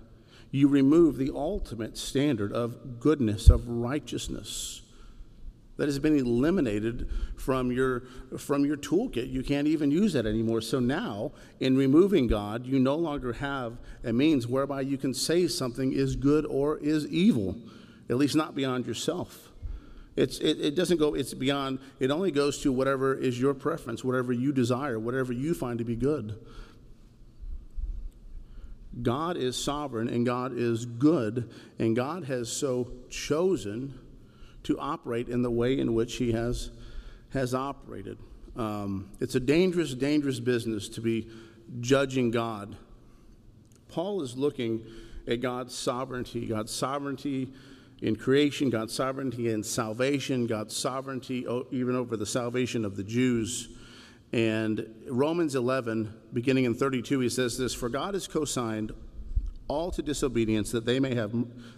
You 0.51 0.67
remove 0.67 1.17
the 1.17 1.31
ultimate 1.33 1.97
standard 1.97 2.51
of 2.53 2.99
goodness, 2.99 3.49
of 3.49 3.67
righteousness 3.67 4.81
that 5.79 5.87
has 5.87 5.97
been 5.97 6.17
eliminated 6.17 7.07
from 7.37 7.71
your 7.71 8.03
from 8.37 8.65
your 8.65 8.75
toolkit. 8.75 9.31
You 9.31 9.43
can't 9.43 9.67
even 9.67 9.89
use 9.91 10.11
that 10.13 10.25
anymore. 10.25 10.59
So 10.59 10.79
now, 10.79 11.31
in 11.61 11.77
removing 11.77 12.27
God, 12.27 12.65
you 12.65 12.79
no 12.79 12.95
longer 12.95 13.31
have 13.33 13.77
a 14.03 14.11
means 14.11 14.45
whereby 14.45 14.81
you 14.81 14.97
can 14.97 15.13
say 15.13 15.47
something 15.47 15.93
is 15.93 16.17
good 16.17 16.45
or 16.45 16.77
is 16.79 17.07
evil, 17.07 17.55
at 18.09 18.17
least 18.17 18.35
not 18.35 18.55
beyond 18.55 18.87
yourself. 18.87 19.48
It's, 20.19 20.37
it, 20.39 20.59
it 20.59 20.75
doesn't 20.75 20.97
go, 20.97 21.13
it's 21.13 21.33
beyond, 21.33 21.79
it 21.99 22.11
only 22.11 22.31
goes 22.31 22.61
to 22.63 22.73
whatever 22.73 23.15
is 23.15 23.39
your 23.39 23.53
preference, 23.53 24.03
whatever 24.03 24.33
you 24.33 24.51
desire, 24.51 24.99
whatever 24.99 25.31
you 25.31 25.53
find 25.53 25.79
to 25.79 25.85
be 25.85 25.95
good. 25.95 26.37
God 29.01 29.37
is 29.37 29.55
sovereign 29.55 30.09
and 30.09 30.25
God 30.25 30.51
is 30.53 30.85
good, 30.85 31.49
and 31.79 31.95
God 31.95 32.25
has 32.25 32.51
so 32.51 32.91
chosen 33.09 33.97
to 34.63 34.77
operate 34.77 35.29
in 35.29 35.41
the 35.41 35.51
way 35.51 35.79
in 35.79 35.93
which 35.93 36.17
He 36.17 36.33
has, 36.33 36.69
has 37.29 37.53
operated. 37.53 38.17
Um, 38.57 39.11
it's 39.21 39.35
a 39.35 39.39
dangerous, 39.39 39.93
dangerous 39.93 40.41
business 40.41 40.89
to 40.89 41.01
be 41.01 41.29
judging 41.79 42.29
God. 42.29 42.75
Paul 43.87 44.21
is 44.21 44.37
looking 44.37 44.83
at 45.29 45.39
God's 45.39 45.73
sovereignty, 45.73 46.45
God's 46.45 46.73
sovereignty 46.73 47.53
in 48.01 48.15
creation, 48.15 48.69
God's 48.69 48.93
sovereignty 48.93 49.49
in 49.49 49.63
salvation, 49.63 50.47
God's 50.47 50.75
sovereignty 50.75 51.45
even 51.71 51.95
over 51.95 52.15
the 52.15 52.25
salvation 52.25 52.85
of 52.85 52.95
the 52.95 53.03
Jews. 53.03 53.69
And 54.31 54.87
Romans 55.07 55.55
11, 55.55 56.13
beginning 56.33 56.65
in 56.65 56.75
32, 56.75 57.19
he 57.19 57.29
says 57.29 57.57
this 57.57 57.73
For 57.73 57.89
God 57.89 58.13
has 58.13 58.27
co-signed 58.27 58.93
all 59.67 59.91
to 59.91 60.01
disobedience 60.01 60.71
that 60.71 60.85
they 60.85 60.99
may 60.99 61.13
have 61.15 61.31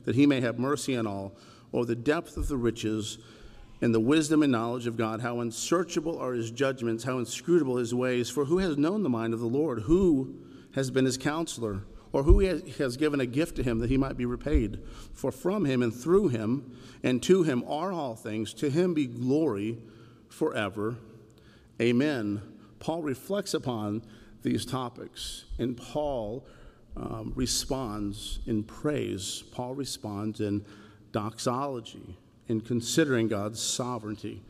that 0.06 0.16
he 0.16 0.26
may 0.26 0.42
have 0.42 0.60
mercy 0.60 0.96
on 0.96 1.08
all, 1.08 1.34
or 1.72 1.86
the 1.86 1.96
depth 1.96 2.38
of 2.38 2.48
the 2.48 2.58
riches 2.58 3.18
and 3.82 3.94
the 3.96 4.00
wisdom 4.00 4.44
and 4.44 4.52
knowledge 4.52 4.86
of 4.86 4.98
God. 4.98 5.22
How 5.22 5.40
unsearchable 5.40 6.18
are 6.20 6.34
his 6.34 6.52
judgments, 6.52 7.04
how 7.04 7.18
inscrutable 7.18 7.78
his 7.78 7.96
ways. 7.96 8.30
For 8.30 8.46
who 8.46 8.60
has 8.60 8.78
known 8.78 9.02
the 9.02 9.10
mind 9.10 9.34
of 9.34 9.40
the 9.40 9.48
Lord? 9.48 9.84
Who 9.84 10.36
has 10.76 10.92
been 10.92 11.06
his 11.06 11.18
counselor? 11.18 11.82
Or 12.14 12.24
who 12.24 12.40
has 12.40 12.98
given 12.98 13.22
a 13.22 13.26
gift 13.26 13.56
to 13.56 13.64
him 13.64 13.80
that 13.80 13.90
he 13.90 13.98
might 13.98 14.18
be 14.18 14.26
repaid? 14.26 14.80
For 15.14 15.32
from 15.32 15.66
him 15.66 15.82
and 15.82 15.94
through 15.94 16.28
him 16.28 16.78
and 17.04 17.24
to 17.24 17.44
him 17.44 17.64
are 17.68 17.92
all 17.92 18.16
things. 18.16 18.54
To 18.56 18.70
him 18.70 18.94
be 18.94 19.08
glory 19.08 19.78
forever. 20.30 20.98
Amen. 21.82 22.42
Paul 22.80 23.02
reflects 23.02 23.54
upon 23.54 24.04
these 24.44 24.66
topics, 24.66 25.46
and 25.60 25.78
Paul 25.78 26.46
um, 26.98 27.32
responds 27.36 28.40
in 28.46 28.64
praise. 28.64 29.44
Paul 29.52 29.76
responds 29.76 30.42
in 30.42 30.66
doxology 31.12 32.18
in 32.48 32.62
considering 32.62 33.28
God's 33.28 33.62
sovereignty. 33.62 34.42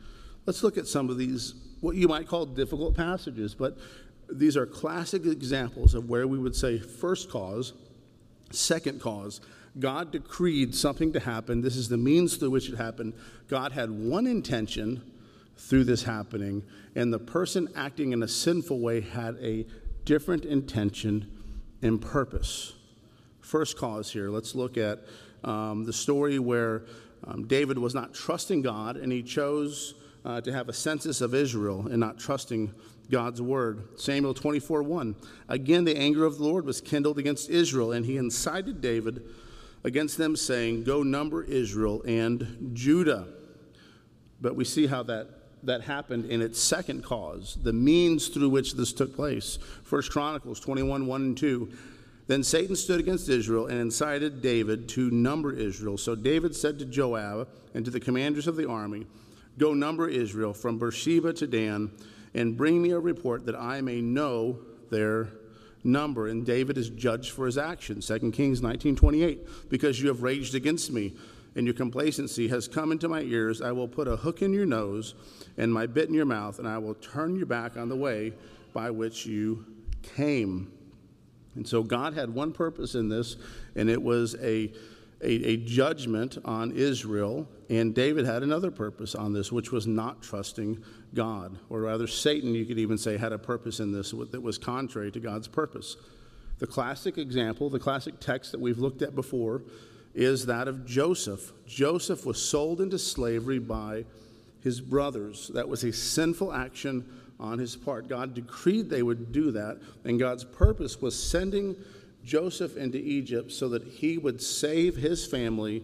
Let's 0.46 0.62
look 0.62 0.76
at 0.76 0.86
some 0.86 1.08
of 1.10 1.18
these, 1.18 1.54
what 1.80 1.94
you 1.94 2.08
might 2.08 2.26
call 2.26 2.46
difficult 2.46 2.96
passages, 2.96 3.54
but 3.54 3.78
these 4.38 4.56
are 4.56 4.66
classic 4.66 5.24
examples 5.26 5.94
of 5.94 6.08
where 6.08 6.26
we 6.26 6.38
would 6.38 6.56
say 6.56 6.78
first 6.78 7.30
cause, 7.30 7.72
second 8.50 9.00
cause. 9.00 9.40
God 9.78 10.12
decreed 10.12 10.74
something 10.74 11.12
to 11.14 11.20
happen. 11.20 11.62
This 11.62 11.76
is 11.76 11.88
the 11.88 11.96
means 11.96 12.36
through 12.36 12.50
which 12.50 12.68
it 12.68 12.76
happened. 12.76 13.14
God 13.48 13.72
had 13.72 13.90
one 13.90 14.26
intention 14.26 15.02
through 15.56 15.84
this 15.84 16.02
happening, 16.02 16.62
and 16.94 17.12
the 17.12 17.18
person 17.18 17.68
acting 17.74 18.12
in 18.12 18.22
a 18.22 18.28
sinful 18.28 18.80
way 18.80 19.00
had 19.00 19.36
a 19.40 19.66
different 20.04 20.44
intention 20.44 21.30
and 21.82 22.00
purpose. 22.00 22.74
First 23.40 23.78
cause 23.78 24.10
here, 24.10 24.30
let's 24.30 24.54
look 24.54 24.76
at 24.76 25.00
um, 25.44 25.84
the 25.84 25.92
story 25.92 26.38
where 26.38 26.82
um, 27.24 27.46
David 27.46 27.78
was 27.78 27.94
not 27.94 28.14
trusting 28.14 28.62
God 28.62 28.96
and 28.96 29.12
he 29.12 29.22
chose 29.22 29.94
uh, 30.24 30.40
to 30.40 30.52
have 30.52 30.68
a 30.68 30.72
census 30.72 31.20
of 31.20 31.34
Israel 31.34 31.86
and 31.88 31.98
not 31.98 32.18
trusting 32.18 32.72
God's 33.12 33.42
word. 33.42 34.00
Samuel 34.00 34.34
24 34.34 34.82
1. 34.82 35.14
Again, 35.48 35.84
the 35.84 35.96
anger 35.96 36.24
of 36.24 36.38
the 36.38 36.44
Lord 36.44 36.64
was 36.64 36.80
kindled 36.80 37.18
against 37.18 37.50
Israel, 37.50 37.92
and 37.92 38.04
he 38.06 38.16
incited 38.16 38.80
David 38.80 39.22
against 39.84 40.16
them, 40.16 40.34
saying, 40.34 40.82
Go 40.84 41.02
number 41.02 41.44
Israel 41.44 42.02
and 42.06 42.70
Judah. 42.72 43.28
But 44.40 44.56
we 44.56 44.64
see 44.64 44.86
how 44.86 45.04
that 45.04 45.28
that 45.64 45.82
happened 45.82 46.24
in 46.24 46.42
its 46.42 46.60
second 46.60 47.04
cause, 47.04 47.56
the 47.62 47.72
means 47.72 48.28
through 48.28 48.48
which 48.48 48.74
this 48.74 48.92
took 48.92 49.14
place. 49.14 49.58
First 49.84 50.10
Chronicles 50.10 50.58
21 50.58 51.06
1 51.06 51.22
and 51.22 51.38
2. 51.38 51.70
Then 52.28 52.42
Satan 52.42 52.76
stood 52.76 52.98
against 52.98 53.28
Israel 53.28 53.66
and 53.66 53.78
incited 53.78 54.42
David 54.42 54.88
to 54.90 55.10
number 55.10 55.52
Israel. 55.52 55.98
So 55.98 56.14
David 56.14 56.56
said 56.56 56.78
to 56.78 56.84
Joab 56.84 57.48
and 57.74 57.84
to 57.84 57.90
the 57.90 58.00
commanders 58.00 58.46
of 58.46 58.56
the 58.56 58.68
army, 58.68 59.06
Go 59.58 59.74
number 59.74 60.08
Israel 60.08 60.54
from 60.54 60.78
Beersheba 60.78 61.34
to 61.34 61.46
Dan, 61.46 61.90
and 62.34 62.56
bring 62.56 62.80
me 62.80 62.90
a 62.90 62.98
report 62.98 63.46
that 63.46 63.56
I 63.56 63.80
may 63.80 64.00
know 64.00 64.58
their 64.90 65.28
number. 65.84 66.28
And 66.28 66.46
David 66.46 66.78
is 66.78 66.90
judged 66.90 67.32
for 67.32 67.46
his 67.46 67.58
actions. 67.58 68.06
2 68.06 68.32
Kings 68.32 68.60
19:28. 68.60 69.40
Because 69.68 70.00
you 70.00 70.08
have 70.08 70.22
raged 70.22 70.54
against 70.54 70.92
me, 70.92 71.14
and 71.54 71.66
your 71.66 71.74
complacency 71.74 72.48
has 72.48 72.66
come 72.68 72.92
into 72.92 73.08
my 73.08 73.22
ears, 73.22 73.60
I 73.60 73.72
will 73.72 73.88
put 73.88 74.08
a 74.08 74.16
hook 74.16 74.42
in 74.42 74.52
your 74.52 74.66
nose 74.66 75.14
and 75.58 75.72
my 75.72 75.86
bit 75.86 76.08
in 76.08 76.14
your 76.14 76.24
mouth, 76.24 76.58
and 76.58 76.66
I 76.66 76.78
will 76.78 76.94
turn 76.94 77.36
you 77.36 77.44
back 77.44 77.76
on 77.76 77.88
the 77.88 77.96
way 77.96 78.32
by 78.72 78.90
which 78.90 79.26
you 79.26 79.66
came. 80.02 80.72
And 81.54 81.68
so 81.68 81.82
God 81.82 82.14
had 82.14 82.30
one 82.30 82.52
purpose 82.52 82.94
in 82.94 83.08
this, 83.08 83.36
and 83.76 83.90
it 83.90 84.02
was 84.02 84.34
a, 84.36 84.72
a, 85.20 85.30
a, 85.30 85.56
judgment 85.58 86.38
on 86.46 86.72
Israel. 86.72 87.46
And 87.68 87.94
David 87.94 88.24
had 88.24 88.42
another 88.42 88.70
purpose 88.70 89.14
on 89.14 89.34
this, 89.34 89.52
which 89.52 89.70
was 89.70 89.86
not 89.86 90.22
trusting 90.22 90.82
God. 91.14 91.58
Or 91.68 91.80
rather, 91.80 92.06
Satan, 92.06 92.54
you 92.54 92.64
could 92.64 92.78
even 92.78 92.98
say, 92.98 93.16
had 93.16 93.32
a 93.32 93.38
purpose 93.38 93.80
in 93.80 93.92
this 93.92 94.12
that 94.12 94.42
was 94.42 94.58
contrary 94.58 95.10
to 95.12 95.20
God's 95.20 95.48
purpose. 95.48 95.96
The 96.58 96.66
classic 96.66 97.18
example, 97.18 97.68
the 97.70 97.78
classic 97.78 98.20
text 98.20 98.52
that 98.52 98.60
we've 98.60 98.78
looked 98.78 99.02
at 99.02 99.14
before, 99.14 99.62
is 100.14 100.46
that 100.46 100.68
of 100.68 100.86
Joseph. 100.86 101.52
Joseph 101.66 102.24
was 102.26 102.40
sold 102.40 102.80
into 102.80 102.98
slavery 102.98 103.58
by 103.58 104.04
his 104.62 104.80
brothers. 104.80 105.50
That 105.54 105.68
was 105.68 105.84
a 105.84 105.92
sinful 105.92 106.52
action 106.52 107.04
on 107.40 107.58
his 107.58 107.74
part. 107.74 108.08
God 108.08 108.34
decreed 108.34 108.88
they 108.88 109.02
would 109.02 109.32
do 109.32 109.50
that, 109.52 109.80
and 110.04 110.18
God's 110.18 110.44
purpose 110.44 111.00
was 111.00 111.20
sending 111.20 111.74
Joseph 112.24 112.76
into 112.76 112.98
Egypt 112.98 113.50
so 113.50 113.68
that 113.70 113.82
he 113.82 114.18
would 114.18 114.40
save 114.40 114.96
his 114.96 115.26
family 115.26 115.82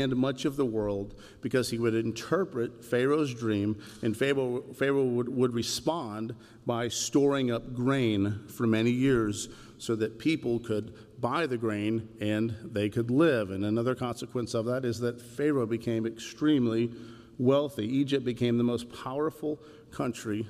and 0.00 0.16
much 0.16 0.44
of 0.44 0.56
the 0.56 0.64
world 0.64 1.14
because 1.42 1.70
he 1.70 1.78
would 1.78 1.94
interpret 1.94 2.84
Pharaoh's 2.84 3.34
dream, 3.34 3.80
and 4.02 4.16
Pharaoh, 4.16 4.62
Pharaoh 4.74 5.04
would, 5.04 5.28
would 5.28 5.52
respond 5.52 6.34
by 6.64 6.88
storing 6.88 7.50
up 7.50 7.74
grain 7.74 8.40
for 8.48 8.66
many 8.66 8.90
years 8.90 9.48
so 9.78 9.94
that 9.96 10.18
people 10.18 10.58
could 10.60 10.94
buy 11.20 11.46
the 11.46 11.58
grain 11.58 12.08
and 12.20 12.54
they 12.64 12.88
could 12.88 13.10
live. 13.10 13.50
And 13.50 13.64
another 13.64 13.94
consequence 13.94 14.54
of 14.54 14.64
that 14.66 14.84
is 14.84 14.98
that 15.00 15.20
Pharaoh 15.20 15.66
became 15.66 16.06
extremely 16.06 16.90
wealthy. 17.38 17.84
Egypt 17.84 18.24
became 18.24 18.56
the 18.58 18.64
most 18.64 18.90
powerful 18.92 19.58
country 19.90 20.46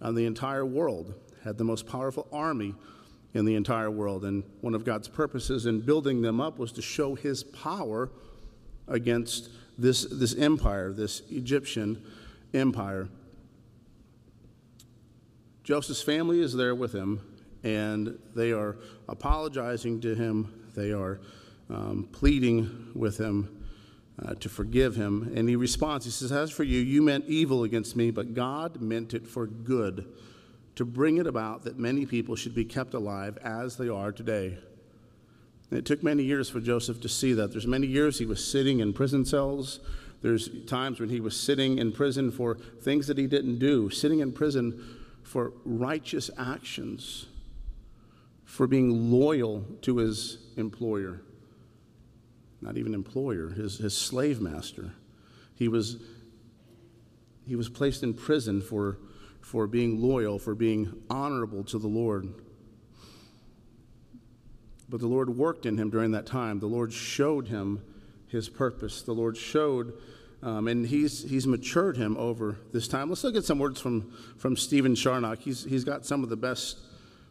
on 0.00 0.14
the 0.14 0.26
entire 0.26 0.64
world, 0.64 1.14
had 1.42 1.58
the 1.58 1.64
most 1.64 1.86
powerful 1.86 2.28
army 2.32 2.74
in 3.34 3.44
the 3.44 3.54
entire 3.54 3.90
world. 3.90 4.24
And 4.24 4.44
one 4.60 4.74
of 4.74 4.84
God's 4.84 5.08
purposes 5.08 5.66
in 5.66 5.80
building 5.80 6.22
them 6.22 6.40
up 6.40 6.58
was 6.58 6.72
to 6.72 6.82
show 6.82 7.14
his 7.14 7.42
power 7.42 8.10
against 8.90 9.48
this, 9.78 10.04
this 10.04 10.34
empire, 10.36 10.92
this 10.92 11.22
Egyptian 11.30 12.02
empire. 12.52 13.08
Joseph's 15.64 16.02
family 16.02 16.40
is 16.40 16.52
there 16.52 16.74
with 16.74 16.92
him, 16.92 17.20
and 17.62 18.18
they 18.34 18.52
are 18.52 18.76
apologizing 19.08 20.00
to 20.00 20.14
him. 20.14 20.52
They 20.74 20.92
are 20.92 21.20
um, 21.70 22.08
pleading 22.12 22.90
with 22.94 23.18
him 23.18 23.64
uh, 24.22 24.34
to 24.34 24.48
forgive 24.48 24.96
him. 24.96 25.32
And 25.34 25.48
he 25.48 25.56
responds, 25.56 26.04
he 26.04 26.10
says, 26.10 26.32
As 26.32 26.50
for 26.50 26.64
you, 26.64 26.80
you 26.80 27.02
meant 27.02 27.24
evil 27.26 27.64
against 27.64 27.96
me, 27.96 28.10
but 28.10 28.34
God 28.34 28.80
meant 28.80 29.14
it 29.14 29.26
for 29.26 29.46
good, 29.46 30.06
to 30.74 30.84
bring 30.84 31.18
it 31.18 31.26
about 31.26 31.62
that 31.64 31.78
many 31.78 32.06
people 32.06 32.36
should 32.36 32.54
be 32.54 32.64
kept 32.64 32.94
alive 32.94 33.38
as 33.38 33.76
they 33.76 33.88
are 33.88 34.12
today. 34.12 34.58
It 35.70 35.84
took 35.84 36.02
many 36.02 36.24
years 36.24 36.50
for 36.50 36.60
Joseph 36.60 37.00
to 37.02 37.08
see 37.08 37.32
that. 37.34 37.52
There's 37.52 37.66
many 37.66 37.86
years 37.86 38.18
he 38.18 38.26
was 38.26 38.44
sitting 38.44 38.80
in 38.80 38.92
prison 38.92 39.24
cells. 39.24 39.80
There's 40.22 40.48
times 40.66 41.00
when 41.00 41.08
he 41.08 41.20
was 41.20 41.38
sitting 41.38 41.78
in 41.78 41.92
prison 41.92 42.30
for 42.30 42.56
things 42.56 43.06
that 43.06 43.18
he 43.18 43.26
didn't 43.26 43.58
do, 43.58 43.88
sitting 43.90 44.20
in 44.20 44.32
prison 44.32 44.98
for 45.22 45.52
righteous 45.64 46.30
actions, 46.36 47.26
for 48.44 48.66
being 48.66 49.12
loyal 49.12 49.64
to 49.82 49.98
his 49.98 50.38
employer 50.56 51.22
not 52.60 52.76
even 52.76 52.94
employer, 52.94 53.50
his, 53.50 53.78
his 53.78 53.96
slave 53.96 54.40
master. 54.40 54.92
He 55.54 55.68
was, 55.68 55.96
he 57.46 57.56
was 57.56 57.68
placed 57.68 58.02
in 58.02 58.14
prison 58.14 58.60
for, 58.60 58.98
for 59.40 59.66
being 59.66 60.00
loyal, 60.00 60.38
for 60.38 60.54
being 60.54 61.02
honorable 61.08 61.64
to 61.64 61.78
the 61.78 61.88
Lord. 61.88 62.28
But 64.90 65.00
the 65.00 65.06
Lord 65.06 65.36
worked 65.36 65.66
in 65.66 65.78
him 65.78 65.88
during 65.88 66.10
that 66.10 66.26
time. 66.26 66.58
The 66.58 66.66
Lord 66.66 66.92
showed 66.92 67.46
him 67.46 67.82
his 68.26 68.48
purpose. 68.48 69.02
The 69.02 69.12
Lord 69.12 69.36
showed, 69.36 69.94
um, 70.42 70.66
and 70.66 70.86
he's, 70.86 71.22
he's 71.22 71.46
matured 71.46 71.96
him 71.96 72.16
over 72.16 72.56
this 72.72 72.88
time. 72.88 73.08
Let's 73.08 73.22
look 73.22 73.36
at 73.36 73.44
some 73.44 73.60
words 73.60 73.80
from, 73.80 74.12
from 74.36 74.56
Stephen 74.56 74.96
Charnock. 74.96 75.38
He's, 75.38 75.64
he's 75.64 75.84
got 75.84 76.04
some 76.04 76.24
of 76.24 76.28
the 76.28 76.36
best 76.36 76.78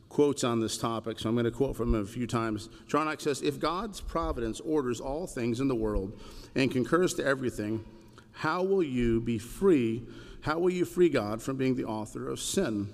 quotes 0.07 0.43
on 0.43 0.61
this 0.61 0.77
topic, 0.77 1.19
so 1.19 1.29
I'm 1.29 1.35
going 1.35 1.45
to 1.45 1.51
quote 1.51 1.75
from 1.75 1.93
him 1.93 2.01
a 2.01 2.05
few 2.05 2.25
times. 2.25 2.69
Charnock 2.87 3.19
says 3.19 3.41
If 3.41 3.59
God's 3.59 3.99
providence 3.99 4.61
orders 4.61 5.01
all 5.01 5.27
things 5.27 5.59
in 5.59 5.67
the 5.67 5.75
world 5.75 6.17
and 6.55 6.71
concurs 6.71 7.13
to 7.15 7.25
everything, 7.25 7.83
how 8.31 8.63
will 8.63 8.83
you 8.83 9.19
be 9.19 9.37
free? 9.37 10.03
How 10.41 10.59
will 10.59 10.69
you 10.69 10.85
free 10.85 11.09
God 11.09 11.41
from 11.41 11.57
being 11.57 11.75
the 11.75 11.83
author 11.83 12.29
of 12.29 12.39
sin? 12.39 12.87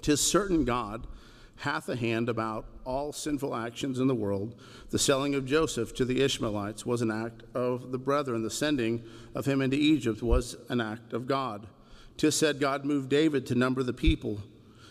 Tis 0.00 0.20
certain 0.20 0.64
God 0.64 1.06
hath 1.58 1.88
a 1.88 1.96
hand 1.96 2.28
about 2.28 2.66
all 2.84 3.12
sinful 3.12 3.54
actions 3.54 3.98
in 3.98 4.06
the 4.06 4.14
world. 4.14 4.54
The 4.90 4.98
selling 4.98 5.34
of 5.34 5.44
Joseph 5.44 5.94
to 5.94 6.04
the 6.04 6.22
Ishmaelites 6.22 6.86
was 6.86 7.02
an 7.02 7.10
act 7.10 7.42
of 7.54 7.92
the 7.92 7.98
brethren. 7.98 8.42
The 8.42 8.50
sending 8.50 9.02
of 9.34 9.46
him 9.46 9.60
into 9.60 9.76
Egypt 9.76 10.22
was 10.22 10.56
an 10.68 10.80
act 10.80 11.12
of 11.12 11.26
God. 11.26 11.66
Tis 12.16 12.36
said 12.36 12.60
God 12.60 12.84
moved 12.84 13.08
David 13.08 13.46
to 13.46 13.54
number 13.54 13.82
the 13.82 13.92
people 13.92 14.40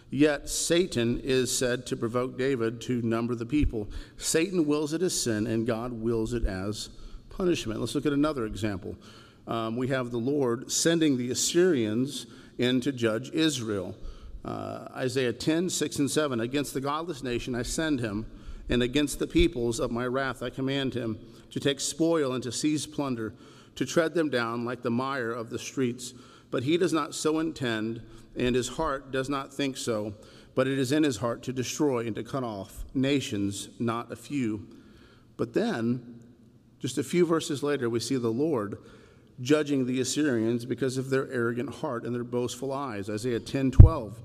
Yet 0.10 0.50
Satan 0.50 1.20
is 1.20 1.56
said 1.56 1.86
to 1.88 1.98
provoke 1.98 2.38
David 2.38 2.80
to 2.82 3.02
number 3.02 3.36
the 3.36 3.46
people. 3.46 3.90
Satan 4.18 4.66
wills 4.66 4.94
it 4.94 5.02
as 5.02 5.20
sin, 5.20 5.48
and 5.48 5.68
God 5.68 5.92
wills 5.92 6.34
it 6.34 6.46
as 6.46 6.90
punishment. 7.30 7.82
Let's 7.82 7.94
look 7.94 8.06
at 8.06 8.14
another 8.14 8.46
example. 8.46 8.96
Um, 9.48 9.76
we 9.76 9.90
have 9.90 10.12
the 10.12 10.18
Lord 10.18 10.72
sending 10.72 11.18
the 11.18 11.32
Assyrians 11.32 12.26
in 12.58 12.80
to 12.82 12.92
judge 12.92 13.32
Israel. 13.32 13.96
Uh, 14.48 14.88
Isaiah 14.96 15.34
10, 15.34 15.70
6 15.70 16.00
and 16.00 16.10
7. 16.10 16.40
Against 16.40 16.74
the 16.74 16.80
godless 16.80 17.22
nation 17.22 17.54
I 17.54 17.64
send 17.64 18.00
him, 18.00 18.26
and 18.70 18.82
against 18.82 19.20
the 19.20 19.28
peoples 19.28 19.82
of 19.82 19.92
my 19.92 20.06
wrath 20.06 20.42
I 20.42 20.50
command 20.50 20.94
him 20.94 21.20
to 21.52 21.60
take 21.60 21.82
spoil 21.82 22.32
and 22.32 22.42
to 22.44 22.52
seize 22.54 22.86
plunder 22.88 23.34
to 23.76 23.86
tread 23.86 24.14
them 24.14 24.30
down 24.30 24.64
like 24.64 24.84
the 24.84 24.90
mire 24.90 25.32
of 25.32 25.50
the 25.50 25.60
streets. 25.60 26.14
But 26.50 26.64
he 26.64 26.78
does 26.78 26.94
not 26.94 27.14
so 27.14 27.40
intend, 27.40 28.02
and 28.38 28.56
his 28.56 28.70
heart 28.70 29.12
does 29.12 29.28
not 29.28 29.54
think 29.54 29.76
so. 29.76 30.14
But 30.56 30.68
it 30.68 30.80
is 30.80 30.94
in 30.94 31.04
his 31.04 31.18
heart 31.18 31.44
to 31.44 31.54
destroy 31.54 32.08
and 32.08 32.16
to 32.16 32.24
cut 32.24 32.46
off 32.46 32.86
nations, 32.94 33.68
not 33.80 34.14
a 34.14 34.16
few. 34.16 34.66
But 35.36 35.54
then, 35.54 36.22
just 36.80 36.98
a 36.98 37.04
few 37.04 37.26
verses 37.26 37.64
later, 37.64 37.90
we 37.90 38.00
see 38.00 38.16
the 38.16 38.30
Lord 38.30 38.78
judging 39.42 39.86
the 39.86 40.00
Assyrians 40.00 40.64
because 40.64 40.98
of 40.98 41.10
their 41.10 41.30
arrogant 41.32 41.76
heart 41.76 42.06
and 42.06 42.16
their 42.16 42.24
boastful 42.24 42.72
eyes. 42.72 43.10
Isaiah 43.10 43.42
10 43.42 43.72
12. 43.72 44.22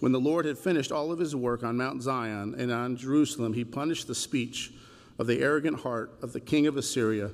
When 0.00 0.12
the 0.12 0.20
Lord 0.20 0.44
had 0.44 0.58
finished 0.58 0.92
all 0.92 1.10
of 1.10 1.18
his 1.18 1.34
work 1.34 1.62
on 1.62 1.76
Mount 1.76 2.02
Zion 2.02 2.54
and 2.58 2.70
on 2.70 2.96
Jerusalem, 2.96 3.54
he 3.54 3.64
punished 3.64 4.06
the 4.06 4.14
speech 4.14 4.72
of 5.18 5.26
the 5.26 5.40
arrogant 5.40 5.80
heart 5.80 6.12
of 6.22 6.32
the 6.32 6.40
king 6.40 6.66
of 6.66 6.76
Assyria 6.76 7.30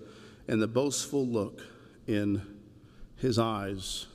and 0.47 0.63
the 0.63 0.69
boastful 0.69 1.27
look 1.27 1.61
in 2.07 2.43
his 3.17 3.39
eyes. 3.39 4.07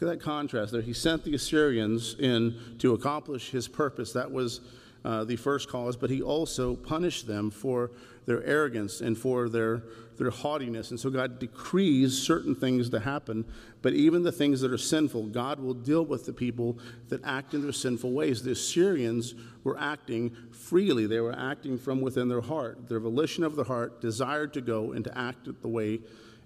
Look 0.00 0.10
at 0.10 0.18
that 0.18 0.24
contrast 0.24 0.72
there. 0.72 0.82
He 0.82 0.92
sent 0.92 1.24
the 1.24 1.34
Assyrians 1.34 2.14
in 2.18 2.76
to 2.78 2.94
accomplish 2.94 3.50
his 3.50 3.68
purpose. 3.68 4.12
That 4.12 4.30
was 4.30 4.60
uh, 5.08 5.24
the 5.24 5.36
first 5.36 5.70
cause, 5.70 5.96
but 5.96 6.10
he 6.10 6.20
also 6.20 6.76
punished 6.76 7.26
them 7.26 7.50
for 7.50 7.90
their 8.26 8.44
arrogance 8.44 9.00
and 9.00 9.16
for 9.16 9.48
their, 9.48 9.82
their 10.18 10.28
haughtiness. 10.28 10.90
And 10.90 11.00
so 11.00 11.08
God 11.08 11.38
decrees 11.38 12.12
certain 12.12 12.54
things 12.54 12.90
to 12.90 13.00
happen, 13.00 13.46
but 13.80 13.94
even 13.94 14.22
the 14.22 14.30
things 14.30 14.60
that 14.60 14.70
are 14.70 14.76
sinful, 14.76 15.28
God 15.28 15.60
will 15.60 15.72
deal 15.72 16.04
with 16.04 16.26
the 16.26 16.34
people 16.34 16.78
that 17.08 17.24
act 17.24 17.54
in 17.54 17.62
their 17.62 17.72
sinful 17.72 18.12
ways. 18.12 18.42
The 18.42 18.50
Assyrians 18.50 19.34
were 19.64 19.78
acting 19.80 20.36
freely, 20.52 21.06
they 21.06 21.20
were 21.20 21.34
acting 21.34 21.78
from 21.78 22.02
within 22.02 22.28
their 22.28 22.42
heart. 22.42 22.90
Their 22.90 23.00
volition 23.00 23.44
of 23.44 23.56
the 23.56 23.64
heart 23.64 24.02
desired 24.02 24.52
to 24.52 24.60
go 24.60 24.92
and 24.92 25.02
to 25.06 25.18
act 25.18 25.48
the 25.62 25.68
way 25.68 26.00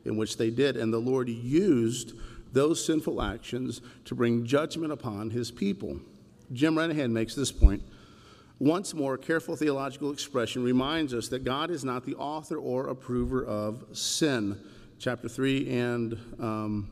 in 0.05 0.17
which 0.17 0.37
they 0.37 0.51
did. 0.51 0.77
And 0.77 0.93
the 0.93 1.01
Lord 1.01 1.29
used 1.29 2.13
those 2.53 2.85
sinful 2.85 3.21
actions 3.21 3.81
to 4.05 4.15
bring 4.15 4.47
judgment 4.47 4.93
upon 4.93 5.31
his 5.31 5.51
people. 5.51 5.99
Jim 6.53 6.77
Renihan 6.77 7.11
makes 7.11 7.35
this 7.35 7.51
point 7.51 7.83
once 8.63 8.95
more, 8.95 9.19
careful 9.19 9.57
theological 9.57 10.13
expression 10.13 10.63
reminds 10.63 11.13
us 11.13 11.27
that 11.27 11.43
God 11.43 11.69
is 11.69 11.85
not 11.85 12.07
the 12.07 12.15
author 12.15 12.57
or 12.57 12.87
approver 12.87 13.45
of 13.45 13.85
sin. 13.91 14.57
Chapter 15.01 15.29
3 15.29 15.69
and 15.69 16.13
um, 16.39 16.89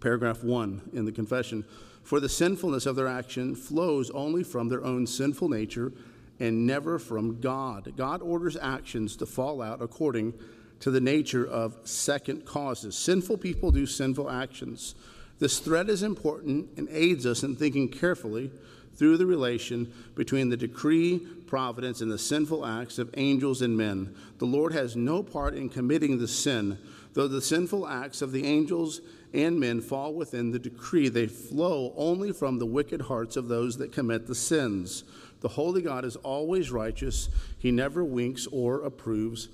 paragraph 0.00 0.44
1 0.44 0.90
in 0.92 1.04
the 1.04 1.10
confession. 1.10 1.64
For 2.04 2.20
the 2.20 2.28
sinfulness 2.28 2.86
of 2.86 2.94
their 2.94 3.08
action 3.08 3.56
flows 3.56 4.10
only 4.10 4.44
from 4.44 4.68
their 4.68 4.84
own 4.84 5.08
sinful 5.08 5.48
nature 5.48 5.92
and 6.38 6.68
never 6.68 7.00
from 7.00 7.40
God. 7.40 7.94
God 7.96 8.22
orders 8.22 8.56
actions 8.56 9.16
to 9.16 9.26
fall 9.26 9.60
out 9.60 9.82
according 9.82 10.34
to 10.78 10.92
the 10.92 11.00
nature 11.00 11.44
of 11.44 11.78
second 11.82 12.44
causes. 12.44 12.96
Sinful 12.96 13.38
people 13.38 13.72
do 13.72 13.86
sinful 13.86 14.30
actions. 14.30 14.94
This 15.40 15.58
thread 15.58 15.90
is 15.90 16.04
important 16.04 16.68
and 16.76 16.86
aids 16.92 17.26
us 17.26 17.42
in 17.42 17.56
thinking 17.56 17.88
carefully 17.88 18.52
through 18.96 19.16
the 19.16 19.26
relation 19.26 19.92
between 20.14 20.48
the 20.48 20.56
decree, 20.56 21.18
providence, 21.46 22.00
and 22.00 22.10
the 22.10 22.18
sinful 22.18 22.64
acts 22.64 22.98
of 22.98 23.12
angels 23.16 23.62
and 23.62 23.76
men. 23.76 24.14
The 24.38 24.44
Lord 24.44 24.72
has 24.72 24.96
no 24.96 25.22
part 25.22 25.54
in 25.54 25.68
committing 25.68 26.18
the 26.18 26.28
sin. 26.28 26.78
Though 27.14 27.28
the 27.28 27.42
sinful 27.42 27.86
acts 27.86 28.22
of 28.22 28.32
the 28.32 28.46
angels 28.46 29.00
and 29.34 29.58
men 29.58 29.80
fall 29.80 30.14
within 30.14 30.50
the 30.50 30.58
decree, 30.58 31.08
they 31.08 31.26
flow 31.26 31.92
only 31.96 32.32
from 32.32 32.58
the 32.58 32.66
wicked 32.66 33.02
hearts 33.02 33.36
of 33.36 33.48
those 33.48 33.78
that 33.78 33.92
commit 33.92 34.26
the 34.26 34.34
sins. 34.34 35.04
The 35.40 35.48
holy 35.48 35.82
God 35.82 36.04
is 36.04 36.16
always 36.16 36.70
righteous, 36.70 37.28
He 37.58 37.70
never 37.70 38.04
winks 38.04 38.46
or 38.46 38.82
approves 38.82 39.48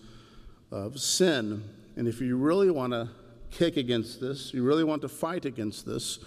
of 0.71 1.01
sin. 1.01 1.65
And 1.97 2.07
if 2.07 2.21
you 2.21 2.37
really 2.37 2.71
want 2.71 2.93
to 2.93 3.09
kick 3.51 3.77
against 3.77 4.21
this, 4.21 4.53
you 4.53 4.63
really 4.63 4.85
want 4.85 5.03
to 5.03 5.09
fight 5.09 5.45
against 5.45 5.87
this, 5.87 6.19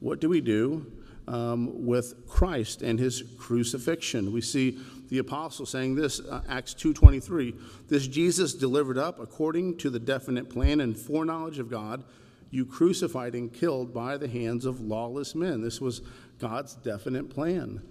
what 0.00 0.20
do 0.20 0.28
we 0.28 0.40
do? 0.40 0.90
Um, 1.28 1.86
with 1.86 2.26
Christ 2.26 2.82
and 2.82 2.98
his 2.98 3.22
crucifixion. 3.38 4.32
We 4.32 4.40
see 4.40 4.78
the 5.08 5.18
apostle 5.18 5.66
saying 5.66 5.94
this, 5.94 6.20
uh, 6.20 6.42
Acts 6.48 6.74
2.23, 6.74 7.54
this 7.88 8.06
Jesus 8.06 8.54
delivered 8.54 8.98
up 8.98 9.20
according 9.20 9.76
to 9.78 9.90
the 9.90 9.98
definite 9.98 10.48
plan 10.48 10.80
and 10.80 10.96
foreknowledge 10.96 11.58
of 11.58 11.70
God, 11.70 12.02
you 12.50 12.66
crucified 12.66 13.34
and 13.34 13.52
killed 13.52 13.94
by 13.94 14.16
the 14.16 14.28
hands 14.28 14.64
of 14.64 14.80
lawless 14.80 15.34
men. 15.34 15.62
This 15.62 15.80
was 15.80 16.02
God's 16.38 16.74
definite 16.74 17.30
plan. 17.30 17.82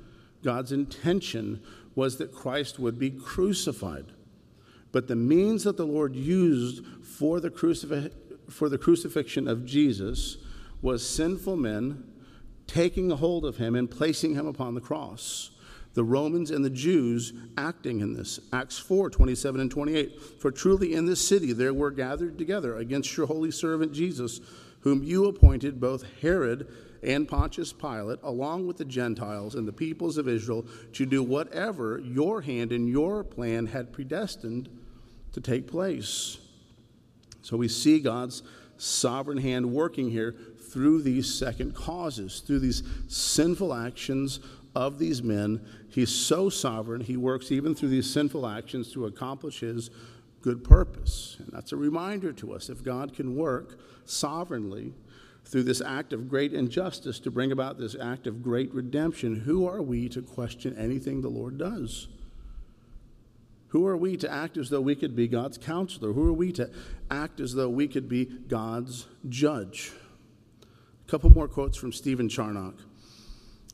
God's 0.44 0.72
intention 0.72 1.62
was 1.96 2.18
that 2.18 2.34
Christ 2.34 2.80
would 2.80 2.98
be 2.98 3.12
crucified. 3.12 4.06
But 4.92 5.08
the 5.08 5.16
means 5.16 5.64
that 5.64 5.78
the 5.78 5.86
Lord 5.86 6.16
used 6.16 6.86
for 7.04 7.40
the, 7.40 7.50
crucif- 7.50 8.14
for 8.50 8.70
the 8.70 8.78
crucifixion 8.78 9.48
of 9.48 9.66
Jesus 9.66 10.38
was 10.82 11.08
sinful 11.08 11.56
men 11.56 12.04
taking 12.72 13.12
a 13.12 13.16
hold 13.16 13.44
of 13.44 13.58
him 13.58 13.76
and 13.76 13.92
placing 13.92 14.34
him 14.34 14.48
upon 14.48 14.76
the 14.76 14.82
cross. 14.82 15.52
The 15.94 16.04
Romans 16.06 16.52
and 16.52 16.64
the 16.64 16.70
Jews 16.70 17.34
acting 17.58 18.00
in 18.00 18.14
this. 18.14 18.40
Acts 18.54 18.80
4 18.80 19.10
27 19.10 19.60
and 19.60 19.70
28. 19.70 20.22
For 20.40 20.52
truly 20.52 20.94
in 20.94 21.06
this 21.06 21.26
city 21.26 21.52
there 21.52 21.74
were 21.74 21.92
gathered 21.92 22.38
together 22.38 22.78
against 22.78 23.18
your 23.18 23.28
holy 23.28 23.52
servant 23.52 23.92
Jesus, 23.92 24.40
whom 24.82 25.04
you 25.04 25.26
appointed 25.26 25.82
both 25.82 26.06
Herod 26.22 26.68
and 27.04 27.28
Pontius 27.28 27.74
Pilate, 27.74 28.20
along 28.24 28.68
with 28.68 28.78
the 28.78 28.86
Gentiles 28.86 29.56
and 29.56 29.68
the 29.68 29.74
peoples 29.74 30.18
of 30.18 30.30
Israel, 30.30 30.66
to 30.94 31.06
do 31.06 31.22
whatever 31.22 32.00
your 32.00 32.42
hand 32.42 32.72
and 32.72 32.88
your 32.88 33.24
plan 33.24 33.66
had 33.66 33.92
predestined 33.92 34.70
to 35.34 35.42
take 35.42 35.68
place. 35.68 36.38
So 37.42 37.58
we 37.58 37.68
see 37.68 38.00
God's 38.00 38.44
sovereign 38.78 39.40
hand 39.40 39.72
working 39.74 40.10
here 40.10 40.36
through 40.72 41.02
these 41.02 41.34
second 41.34 41.76
causes, 41.76 42.40
through 42.46 42.60
these 42.60 42.84
sinful 43.08 43.74
actions 43.74 44.40
of 44.76 45.00
these 45.00 45.22
men. 45.22 45.66
He's 45.90 46.14
so 46.14 46.50
sovereign, 46.50 47.02
he 47.02 47.18
works 47.18 47.52
even 47.52 47.76
through 47.76 47.90
these 47.90 48.12
sinful 48.12 48.48
actions 48.48 48.92
to 48.94 49.06
accomplish 49.06 49.60
his 49.60 49.90
good 50.42 50.64
purpose. 50.64 51.36
And 51.40 51.50
that's 51.52 51.72
a 51.72 51.78
reminder 51.78 52.32
to 52.34 52.54
us 52.54 52.70
if 52.70 52.84
God 52.84 53.14
can 53.14 53.36
work 53.36 53.80
sovereignly 54.06 54.94
through 55.46 55.64
this 55.64 55.82
act 55.82 56.14
of 56.14 56.30
great 56.30 56.54
injustice 56.54 57.20
to 57.20 57.32
bring 57.32 57.52
about 57.52 57.78
this 57.78 57.96
act 58.00 58.26
of 58.26 58.42
great 58.42 58.74
redemption, 58.74 59.36
who 59.36 59.68
are 59.68 59.82
we 59.82 60.08
to 60.10 60.22
question 60.22 60.76
anything 60.78 61.22
the 61.22 61.30
Lord 61.30 61.58
does? 61.58 62.08
Who 63.70 63.86
are 63.88 63.98
we 63.98 64.18
to 64.18 64.32
act 64.32 64.58
as 64.58 64.70
though 64.70 64.82
we 64.82 64.96
could 64.96 65.16
be 65.16 65.28
God's 65.28 65.58
counselor? 65.58 66.14
Who 66.14 66.28
are 66.28 66.34
we 66.34 66.52
to 66.54 66.70
act 67.10 67.40
as 67.40 67.54
though 67.54 67.70
we 67.70 67.88
could 67.88 68.10
be 68.10 68.26
God's 68.26 69.08
judge? 69.30 69.92
Couple 71.12 71.30
more 71.30 71.50
quotes 71.50 71.78
from 71.78 71.92
Stephen 71.92 72.30
Charnock. 72.30 72.76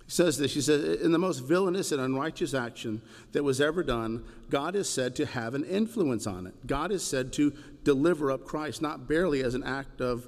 He 0.05 0.11
says 0.11 0.39
this 0.39 0.55
He 0.55 0.61
says, 0.61 1.01
In 1.01 1.11
the 1.11 1.19
most 1.19 1.39
villainous 1.39 1.91
and 1.91 2.01
unrighteous 2.01 2.55
action 2.55 2.99
that 3.31 3.43
was 3.43 3.61
ever 3.61 3.83
done, 3.83 4.25
God 4.49 4.75
is 4.75 4.89
said 4.89 5.15
to 5.17 5.25
have 5.27 5.53
an 5.53 5.63
influence 5.63 6.25
on 6.25 6.47
it. 6.47 6.55
God 6.65 6.91
is 6.91 7.05
said 7.05 7.31
to 7.33 7.53
deliver 7.83 8.31
up 8.31 8.43
Christ, 8.43 8.81
not 8.81 9.07
barely 9.07 9.43
as 9.43 9.53
an 9.53 9.63
act 9.63 10.01
of 10.01 10.27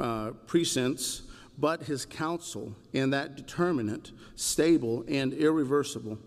uh, 0.00 0.30
prescience, 0.48 1.22
but 1.56 1.84
his 1.84 2.04
counsel, 2.04 2.74
and 2.92 3.12
that 3.12 3.36
determinate, 3.36 4.10
stable, 4.34 5.04
and 5.06 5.32
irreversible. 5.34 6.18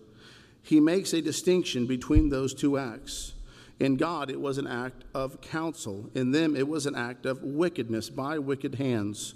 He 0.64 0.80
makes 0.80 1.12
a 1.12 1.22
distinction 1.22 1.88
between 1.88 2.30
those 2.30 2.54
two 2.54 2.78
acts. 2.78 3.34
In 3.82 3.98
God, 3.98 4.32
it 4.32 4.40
was 4.40 4.58
an 4.58 4.68
act 4.68 5.04
of 5.14 5.42
counsel. 5.42 6.10
In 6.16 6.32
them, 6.32 6.56
it 6.56 6.70
was 6.70 6.86
an 6.86 6.96
act 6.96 7.26
of 7.26 7.44
wickedness 7.44 8.10
by 8.10 8.40
wicked 8.40 8.76
hands. 8.76 9.36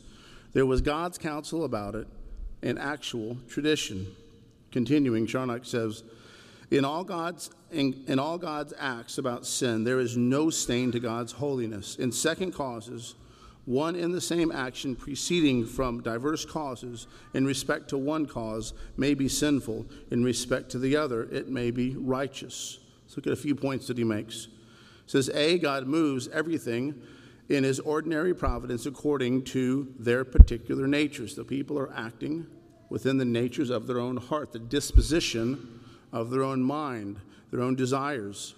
There 0.56 0.66
was 0.66 0.80
God's 0.80 1.18
counsel 1.18 1.66
about 1.66 1.96
it 1.96 2.08
and 2.64 2.80
actual 2.80 3.38
tradition. 3.50 4.08
Continuing, 4.72 5.28
Charnock 5.28 5.66
says, 5.66 6.04
in 6.72 6.86
all 6.86 7.04
God's 7.04 7.52
in, 7.72 8.06
in, 8.08 8.20
all 8.20 8.38
God's 8.38 8.74
acts 8.80 9.18
about 9.18 9.46
sin, 9.46 9.84
there 9.84 10.00
is 10.00 10.16
no 10.16 10.50
stain 10.50 10.94
to 10.94 11.00
God's 11.02 11.34
holiness. 11.34 11.98
In 11.98 12.10
second 12.10 12.54
causes, 12.54 13.16
one 13.66 13.98
in 13.98 14.14
the 14.14 14.22
same 14.22 14.50
action 14.50 14.96
proceeding 14.96 15.66
from 15.66 16.02
diverse 16.02 16.46
causes 16.46 17.08
in 17.34 17.46
respect 17.46 17.90
to 17.90 17.98
one 17.98 18.26
cause 18.26 18.74
may 18.96 19.14
be 19.14 19.28
sinful, 19.28 19.86
in 20.10 20.24
respect 20.24 20.70
to 20.70 20.80
the 20.80 20.96
other, 20.96 21.24
it 21.24 21.50
may 21.50 21.70
be 21.70 21.98
righteous. 21.98 22.80
Let's 23.04 23.18
look 23.18 23.28
at 23.28 23.34
a 23.34 23.36
few 23.36 23.56
points 23.56 23.88
that 23.88 23.98
he 23.98 24.06
makes. 24.06 24.48
He 25.06 25.12
says, 25.12 25.30
A, 25.34 25.58
God 25.58 25.86
moves 25.86 26.30
everything 26.30 26.96
in 27.50 27.64
his 27.64 27.80
ordinary 27.80 28.34
providence 28.34 28.86
according 28.86 29.44
to 29.44 29.94
their 30.00 30.26
particular 30.26 30.88
natures. 30.88 31.36
The 31.36 31.44
people 31.44 31.78
are 31.78 31.94
acting 31.94 32.48
within 32.90 33.18
the 33.18 33.26
natures 33.26 33.70
of 33.70 33.88
their 33.88 34.00
own 34.00 34.18
heart, 34.18 34.52
the 34.52 34.60
disposition 34.60 35.80
of 36.12 36.30
their 36.30 36.44
own 36.44 36.62
mind, 36.62 37.20
their 37.52 37.62
own 37.62 37.76
desires. 37.76 38.56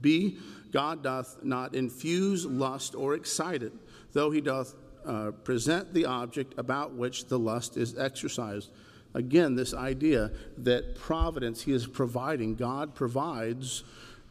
B, 0.00 0.38
God 0.72 1.02
doth 1.02 1.42
not 1.42 1.74
infuse 1.74 2.46
lust 2.46 2.94
or 2.94 3.14
excite 3.14 3.62
it, 3.62 3.72
though 4.12 4.30
he 4.30 4.40
doth 4.40 4.74
uh, 5.04 5.32
present 5.44 5.92
the 5.92 6.04
object 6.04 6.54
about 6.56 6.92
which 6.92 7.26
the 7.26 7.38
lust 7.38 7.76
is 7.76 7.98
exercised. 7.98 8.70
Again, 9.14 9.56
this 9.56 9.74
idea 9.74 10.30
that 10.58 10.94
providence 10.94 11.62
he 11.62 11.72
is 11.72 11.86
providing, 11.86 12.54
God 12.54 12.94
provides 12.94 13.82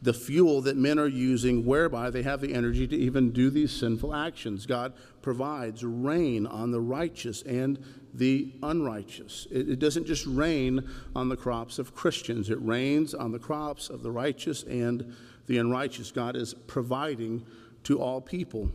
the 0.02 0.14
fuel 0.14 0.62
that 0.62 0.76
men 0.76 0.98
are 0.98 1.06
using 1.06 1.64
whereby 1.66 2.08
they 2.10 2.22
have 2.22 2.40
the 2.40 2.54
energy 2.54 2.86
to 2.86 2.96
even 2.96 3.32
do 3.32 3.50
these 3.50 3.70
sinful 3.70 4.14
actions. 4.14 4.64
God 4.64 4.94
provides 5.20 5.84
rain 5.84 6.46
on 6.46 6.70
the 6.70 6.80
righteous 6.80 7.42
and 7.42 7.78
the 8.14 8.52
unrighteous. 8.62 9.46
It, 9.50 9.68
it, 9.68 9.78
doesn't 9.78 10.06
just 10.06 10.26
rain 10.26 10.88
on 11.14 11.28
the 11.28 11.36
crops 11.36 11.78
of 11.78 11.94
Christians, 11.94 12.50
it 12.50 12.58
rains 12.62 13.14
on 13.14 13.32
the 13.32 13.38
crops 13.38 13.90
of 13.90 14.02
the 14.02 14.10
righteous 14.10 14.62
and 14.64 15.14
the 15.46 15.58
unrighteous. 15.58 16.10
God 16.10 16.34
is 16.34 16.54
providing 16.54 17.44
to 17.84 18.00
all 18.00 18.20
people. 18.20 18.70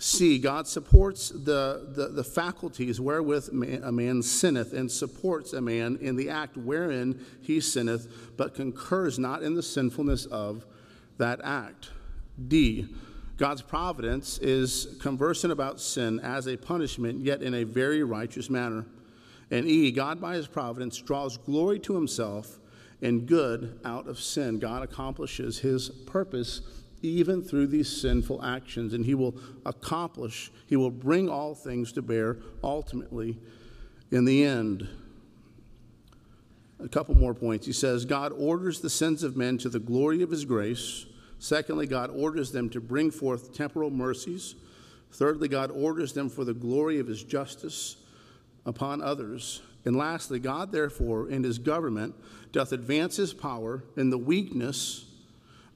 C, 0.00 0.38
God 0.38 0.66
supports 0.66 1.28
the, 1.28 1.86
the, 1.94 2.08
the 2.08 2.24
faculties 2.24 3.00
wherewith 3.00 3.52
man, 3.52 3.82
a 3.84 3.92
man 3.92 4.22
sinneth, 4.22 4.72
and 4.72 4.90
supports 4.90 5.52
a 5.52 5.60
man 5.60 5.98
in 6.00 6.16
the 6.16 6.30
act 6.30 6.56
wherein 6.56 7.24
he 7.42 7.60
sinneth, 7.60 8.32
but 8.36 8.54
concurs 8.54 9.18
not 9.18 9.42
in 9.42 9.54
the 9.54 9.62
sinfulness 9.62 10.24
of 10.24 10.64
that 11.18 11.40
act. 11.44 11.90
D, 12.48 12.88
God's 13.36 13.60
providence 13.60 14.38
is 14.38 14.96
conversant 15.00 15.52
about 15.52 15.80
sin 15.80 16.18
as 16.20 16.46
a 16.48 16.56
punishment, 16.56 17.20
yet 17.20 17.42
in 17.42 17.52
a 17.52 17.64
very 17.64 18.02
righteous 18.02 18.48
manner. 18.48 18.86
And 19.50 19.66
E, 19.66 19.90
God 19.90 20.18
by 20.18 20.34
his 20.34 20.46
providence 20.46 20.96
draws 20.98 21.36
glory 21.36 21.78
to 21.80 21.94
himself 21.94 22.58
and 23.02 23.26
good 23.26 23.78
out 23.84 24.06
of 24.06 24.18
sin. 24.18 24.58
God 24.58 24.82
accomplishes 24.82 25.58
his 25.58 25.90
purpose 25.90 26.62
even 27.02 27.42
through 27.42 27.66
these 27.68 27.88
sinful 27.88 28.44
actions. 28.44 28.92
And 28.92 29.04
he 29.04 29.14
will 29.14 29.34
accomplish, 29.64 30.50
he 30.66 30.76
will 30.76 30.90
bring 30.90 31.28
all 31.28 31.54
things 31.54 31.92
to 31.92 32.02
bear 32.02 32.38
ultimately 32.62 33.38
in 34.10 34.24
the 34.24 34.44
end. 34.44 34.88
A 36.82 36.88
couple 36.88 37.14
more 37.14 37.34
points. 37.34 37.66
He 37.66 37.72
says, 37.72 38.04
God 38.04 38.32
orders 38.32 38.80
the 38.80 38.90
sins 38.90 39.22
of 39.22 39.36
men 39.36 39.58
to 39.58 39.68
the 39.68 39.78
glory 39.78 40.22
of 40.22 40.30
his 40.30 40.44
grace. 40.44 41.06
Secondly, 41.38 41.86
God 41.86 42.10
orders 42.10 42.52
them 42.52 42.70
to 42.70 42.80
bring 42.80 43.10
forth 43.10 43.54
temporal 43.54 43.90
mercies. 43.90 44.54
Thirdly, 45.12 45.48
God 45.48 45.70
orders 45.70 46.12
them 46.12 46.28
for 46.28 46.44
the 46.44 46.54
glory 46.54 46.98
of 46.98 47.06
his 47.06 47.22
justice 47.22 47.96
upon 48.64 49.02
others. 49.02 49.62
And 49.84 49.96
lastly, 49.96 50.38
God, 50.38 50.72
therefore, 50.72 51.28
in 51.28 51.42
his 51.42 51.58
government, 51.58 52.14
doth 52.52 52.72
advance 52.72 53.16
his 53.16 53.32
power 53.32 53.84
in 53.96 54.10
the 54.10 54.18
weakness 54.18 55.06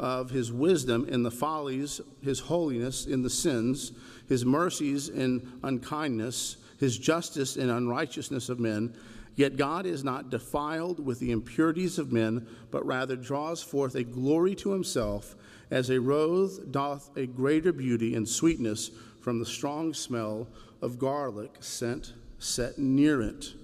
of 0.00 0.30
his 0.30 0.52
wisdom 0.52 1.06
in 1.08 1.22
the 1.22 1.30
follies, 1.30 2.00
his 2.22 2.40
holiness 2.40 3.06
in 3.06 3.22
the 3.22 3.30
sins, 3.30 3.92
his 4.28 4.44
mercies 4.44 5.08
in 5.08 5.52
unkindness, 5.62 6.56
his 6.78 6.98
justice 6.98 7.56
in 7.56 7.70
unrighteousness 7.70 8.48
of 8.48 8.58
men. 8.58 8.94
Yet 9.36 9.56
God 9.56 9.86
is 9.86 10.04
not 10.04 10.30
defiled 10.30 11.04
with 11.04 11.18
the 11.18 11.32
impurities 11.32 11.98
of 11.98 12.12
men, 12.12 12.46
but 12.70 12.86
rather 12.86 13.16
draws 13.16 13.62
forth 13.62 13.94
a 13.94 14.04
glory 14.04 14.54
to 14.56 14.72
himself, 14.72 15.34
as 15.70 15.90
a 15.90 16.00
rose 16.00 16.58
doth 16.58 17.10
a 17.16 17.26
greater 17.26 17.72
beauty 17.72 18.14
and 18.14 18.28
sweetness 18.28 18.90
from 19.20 19.38
the 19.38 19.46
strong 19.46 19.94
smell 19.94 20.46
of 20.82 20.98
garlic 20.98 21.56
sent 21.60 22.12
set 22.38 22.78
near 22.78 23.22
it. 23.22 23.54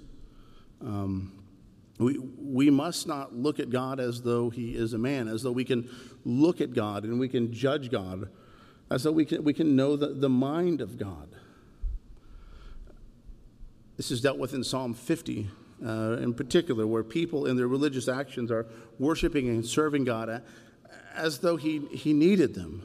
Um, 0.81 1.40
we, 2.01 2.19
we 2.19 2.71
must 2.71 3.07
not 3.07 3.35
look 3.35 3.61
at 3.61 3.69
God 3.69 4.01
as 4.01 4.23
though 4.23 4.49
he 4.49 4.75
is 4.75 4.95
a 4.95 4.99
man, 4.99 5.29
as 5.29 5.43
though 5.43 5.53
we 5.53 5.65
can 5.65 5.89
look 6.25 6.61
at 6.63 6.73
God 6.73 7.05
and 7.05 7.21
we 7.21 7.29
can 7.29 7.53
judge 7.53 7.91
God, 7.91 8.31
as 8.91 9.03
though 9.03 9.13
we 9.13 9.27
can, 9.27 9.45
we 9.45 9.53
can 9.53 9.77
know 9.77 9.97
the, 9.97 10.09
the 10.09 10.29
mind 10.29 10.81
of 10.81 10.97
God. 10.97 11.29
This 13.99 14.11
is 14.11 14.23
dealt 14.23 14.39
with 14.39 14.55
in 14.55 14.65
Psalm 14.65 14.95
50 14.95 15.51
uh, 15.85 16.17
in 16.21 16.33
particular, 16.33 16.87
where 16.87 17.05
people 17.05 17.45
in 17.45 17.57
their 17.57 17.69
religious 17.69 18.09
actions 18.09 18.51
are 18.51 18.67
worshiping 18.99 19.49
and 19.49 19.65
serving 19.65 20.05
God 20.05 20.43
as 21.15 21.41
though 21.41 21.57
he, 21.57 21.81
he 21.93 22.15
needed 22.15 22.55
them, 22.55 22.83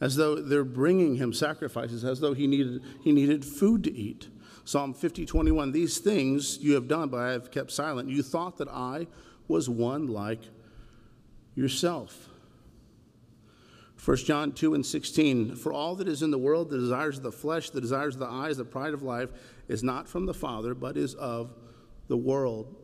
as 0.00 0.14
though 0.14 0.36
they're 0.36 0.64
bringing 0.64 1.16
him 1.16 1.32
sacrifices, 1.32 2.04
as 2.04 2.20
though 2.20 2.34
he 2.34 2.46
needed, 2.46 2.82
he 3.02 3.10
needed 3.10 3.44
food 3.44 3.82
to 3.84 3.92
eat. 3.92 4.28
Psalm 4.64 4.94
50, 4.94 5.26
21, 5.26 5.72
these 5.72 5.98
things 5.98 6.58
you 6.58 6.74
have 6.74 6.88
done, 6.88 7.08
but 7.08 7.20
I 7.20 7.32
have 7.32 7.50
kept 7.50 7.70
silent. 7.70 8.08
You 8.08 8.22
thought 8.22 8.56
that 8.58 8.68
I 8.68 9.06
was 9.46 9.68
one 9.68 10.06
like 10.06 10.40
yourself. 11.54 12.28
1 14.02 14.16
John 14.18 14.52
2 14.52 14.74
and 14.74 14.84
16, 14.84 15.56
for 15.56 15.72
all 15.72 15.94
that 15.96 16.08
is 16.08 16.22
in 16.22 16.30
the 16.30 16.38
world, 16.38 16.68
the 16.68 16.78
desires 16.78 17.16
of 17.16 17.22
the 17.22 17.32
flesh, 17.32 17.70
the 17.70 17.80
desires 17.80 18.14
of 18.14 18.20
the 18.20 18.26
eyes, 18.26 18.56
the 18.56 18.64
pride 18.64 18.92
of 18.92 19.02
life, 19.02 19.30
is 19.68 19.82
not 19.82 20.08
from 20.08 20.26
the 20.26 20.34
Father, 20.34 20.74
but 20.74 20.96
is 20.96 21.14
of 21.14 21.54
the 22.08 22.16
world. 22.16 22.74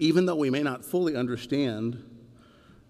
Even 0.00 0.26
though 0.26 0.36
we 0.36 0.50
may 0.50 0.62
not 0.62 0.84
fully 0.84 1.14
understand 1.14 2.02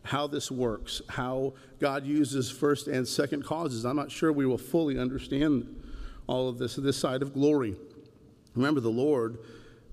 how 0.05 0.26
this 0.26 0.51
works, 0.51 1.03
how 1.09 1.53
God 1.78 2.07
uses 2.07 2.51
first 2.51 2.86
and 2.86 3.07
second 3.07 3.45
causes, 3.45 3.84
I'm 3.84 3.97
not 3.97 4.11
sure 4.11 4.32
we 4.32 4.47
will 4.47 4.57
fully 4.59 4.99
understand 4.99 5.78
all 6.29 6.49
of 6.49 6.59
this, 6.59 6.76
this 6.76 6.97
side 6.97 7.22
of 7.22 7.35
glory. 7.35 7.74
Remember, 8.55 8.81
the 8.81 8.89
Lord 8.91 9.39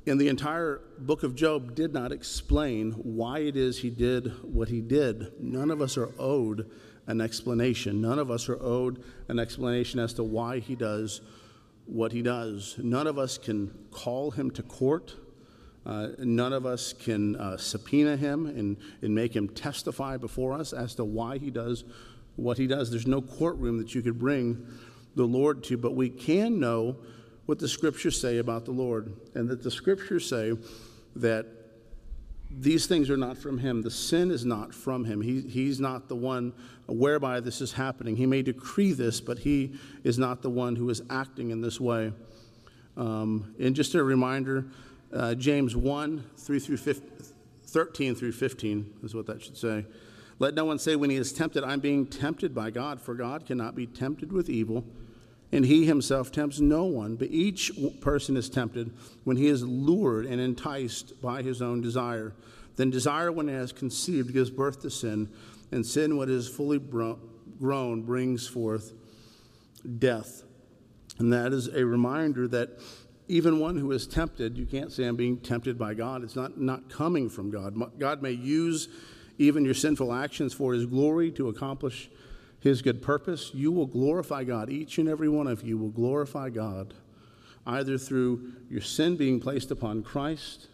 in 0.05 0.19
the 0.19 0.27
entire 0.27 0.81
book 0.99 1.23
of 1.23 1.35
Job 1.35 1.73
did 1.73 1.91
not 1.91 2.11
explain 2.11 2.91
why 2.91 3.39
it 3.39 3.55
is 3.55 3.79
he 3.79 3.89
did 3.89 4.31
what 4.43 4.69
he 4.69 4.81
did. 4.81 5.31
None 5.41 5.71
of 5.71 5.81
us 5.81 5.97
are 5.97 6.11
owed 6.19 6.69
an 7.07 7.21
explanation. 7.21 8.01
None 8.01 8.19
of 8.19 8.29
us 8.29 8.47
are 8.49 8.61
owed 8.61 9.03
an 9.27 9.39
explanation 9.39 9.99
as 9.99 10.13
to 10.13 10.23
why 10.23 10.59
he 10.59 10.75
does 10.75 11.21
what 11.85 12.11
he 12.11 12.21
does. 12.21 12.75
None 12.77 13.07
of 13.07 13.17
us 13.17 13.37
can 13.37 13.73
call 13.91 14.31
him 14.31 14.51
to 14.51 14.63
court. 14.63 15.15
Uh, 15.85 16.09
none 16.19 16.51
of 16.51 16.65
us 16.65 16.93
can 16.93 17.35
uh, 17.35 17.57
subpoena 17.57 18.17
him 18.17 18.47
and, 18.47 18.77
and 19.01 19.13
make 19.13 19.35
him 19.35 19.47
testify 19.47 20.17
before 20.17 20.53
us 20.53 20.73
as 20.73 20.95
to 20.95 21.05
why 21.05 21.37
he 21.37 21.51
does 21.51 21.83
what 22.35 22.57
he 22.57 22.67
does. 22.67 22.89
There's 22.89 23.07
no 23.07 23.21
courtroom 23.21 23.77
that 23.77 23.93
you 23.93 24.01
could 24.01 24.17
bring 24.17 24.65
the 25.15 25.25
Lord 25.25 25.63
to, 25.65 25.77
but 25.77 25.95
we 25.95 26.09
can 26.09 26.59
know 26.59 26.97
what 27.45 27.59
the 27.59 27.67
scriptures 27.67 28.19
say 28.19 28.39
about 28.39 28.65
the 28.65 28.71
Lord, 28.71 29.13
and 29.33 29.47
that 29.49 29.63
the 29.63 29.71
scriptures 29.71 30.27
say 30.27 30.53
that 31.15 31.45
these 32.49 32.87
things 32.87 33.09
are 33.09 33.17
not 33.17 33.37
from 33.37 33.57
him. 33.57 33.81
The 33.81 33.91
sin 33.91 34.31
is 34.31 34.45
not 34.45 34.73
from 34.73 35.05
him. 35.05 35.21
He, 35.21 35.41
he's 35.41 35.79
not 35.79 36.07
the 36.07 36.15
one 36.15 36.53
whereby 36.87 37.39
this 37.39 37.61
is 37.61 37.73
happening. 37.73 38.15
He 38.15 38.25
may 38.25 38.41
decree 38.41 38.93
this, 38.93 39.19
but 39.19 39.39
he 39.39 39.73
is 40.03 40.17
not 40.17 40.41
the 40.41 40.49
one 40.49 40.75
who 40.75 40.89
is 40.89 41.01
acting 41.09 41.51
in 41.51 41.61
this 41.61 41.79
way. 41.79 42.13
Um, 42.97 43.53
and 43.59 43.75
just 43.75 43.93
a 43.95 44.03
reminder 44.03 44.65
uh, 45.13 45.35
James 45.35 45.75
1 45.75 46.23
3 46.37 46.59
through 46.59 46.77
15, 46.77 47.11
13 47.65 48.15
through 48.15 48.31
15 48.31 48.93
is 49.03 49.13
what 49.13 49.25
that 49.27 49.41
should 49.41 49.57
say. 49.57 49.85
Let 50.39 50.53
no 50.53 50.65
one 50.65 50.79
say 50.79 50.95
when 50.95 51.09
he 51.09 51.15
is 51.15 51.31
tempted, 51.31 51.63
I'm 51.63 51.79
being 51.79 52.05
tempted 52.05 52.53
by 52.53 52.69
God, 52.69 53.01
for 53.01 53.15
God 53.15 53.45
cannot 53.45 53.75
be 53.75 53.85
tempted 53.85 54.31
with 54.31 54.49
evil 54.49 54.85
and 55.55 55.65
he 55.65 55.85
himself 55.85 56.33
tempts 56.33 56.59
no 56.59 56.83
one, 56.83 57.15
but 57.15 57.31
each 57.31 57.71
person 58.01 58.35
is 58.35 58.49
tempted 58.49 58.91
when 59.23 59.37
he 59.37 59.47
is 59.47 59.63
lured 59.63 60.25
and 60.25 60.41
enticed 60.41 61.21
by 61.21 61.41
his 61.41 61.61
own 61.61 61.79
desire. 61.79 62.33
Then 62.75 62.89
desire, 62.89 63.31
when 63.31 63.47
it 63.47 63.53
has 63.53 63.71
conceived, 63.71 64.33
gives 64.33 64.49
birth 64.49 64.81
to 64.81 64.89
sin, 64.89 65.29
and 65.71 65.85
sin, 65.85 66.17
when 66.17 66.27
it 66.27 66.35
is 66.35 66.49
fully 66.49 66.77
grown, 66.77 68.01
brings 68.01 68.45
forth 68.45 68.91
death. 69.97 70.43
And 71.19 71.31
that 71.31 71.53
is 71.53 71.69
a 71.69 71.85
reminder 71.85 72.49
that 72.49 72.71
even 73.29 73.57
one 73.57 73.77
who 73.77 73.93
is 73.93 74.05
tempted, 74.05 74.57
you 74.57 74.65
can't 74.65 74.91
say 74.91 75.05
I'm 75.05 75.15
being 75.15 75.37
tempted 75.37 75.79
by 75.79 75.93
God. 75.93 76.21
It's 76.25 76.35
not, 76.35 76.59
not 76.59 76.89
coming 76.89 77.29
from 77.29 77.49
God. 77.49 77.97
God 77.97 78.21
may 78.21 78.31
use 78.31 78.89
even 79.37 79.63
your 79.63 79.73
sinful 79.73 80.11
actions 80.11 80.53
for 80.53 80.73
his 80.73 80.85
glory 80.85 81.31
to 81.31 81.47
accomplish 81.47 82.09
his 82.65 82.81
good 82.81 82.99
purpose, 82.99 83.51
you 83.53 83.71
will 83.71 83.85
glorify 83.85 84.43
God. 84.43 84.71
Each 84.71 84.97
and 84.97 85.07
every 85.07 85.29
one 85.29 85.45
of 85.45 85.61
you 85.63 85.77
will 85.77 85.91
glorify 85.91 86.49
God 86.49 86.95
either 87.67 87.95
through 87.95 88.53
your 88.71 88.81
sin 88.81 89.15
being 89.15 89.39
placed 89.39 89.69
upon 89.69 90.01
Christ 90.01 90.67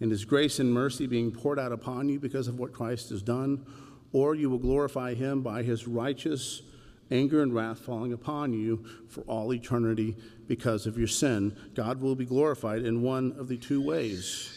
and 0.00 0.12
his 0.12 0.24
grace 0.24 0.60
and 0.60 0.72
mercy 0.72 1.08
being 1.08 1.32
poured 1.32 1.58
out 1.58 1.72
upon 1.72 2.08
you 2.08 2.20
because 2.20 2.46
of 2.46 2.60
what 2.60 2.72
Christ 2.72 3.10
has 3.10 3.20
done, 3.20 3.66
or 4.12 4.36
you 4.36 4.48
will 4.48 4.58
glorify 4.58 5.14
him 5.14 5.42
by 5.42 5.64
his 5.64 5.88
righteous 5.88 6.62
anger 7.10 7.42
and 7.42 7.52
wrath 7.52 7.80
falling 7.80 8.12
upon 8.12 8.52
you 8.52 8.84
for 9.08 9.22
all 9.22 9.52
eternity 9.52 10.16
because 10.46 10.86
of 10.86 10.96
your 10.96 11.08
sin. 11.08 11.56
God 11.74 12.00
will 12.00 12.14
be 12.14 12.26
glorified 12.26 12.82
in 12.82 13.02
one 13.02 13.34
of 13.36 13.48
the 13.48 13.56
two 13.56 13.82
ways. 13.82 14.56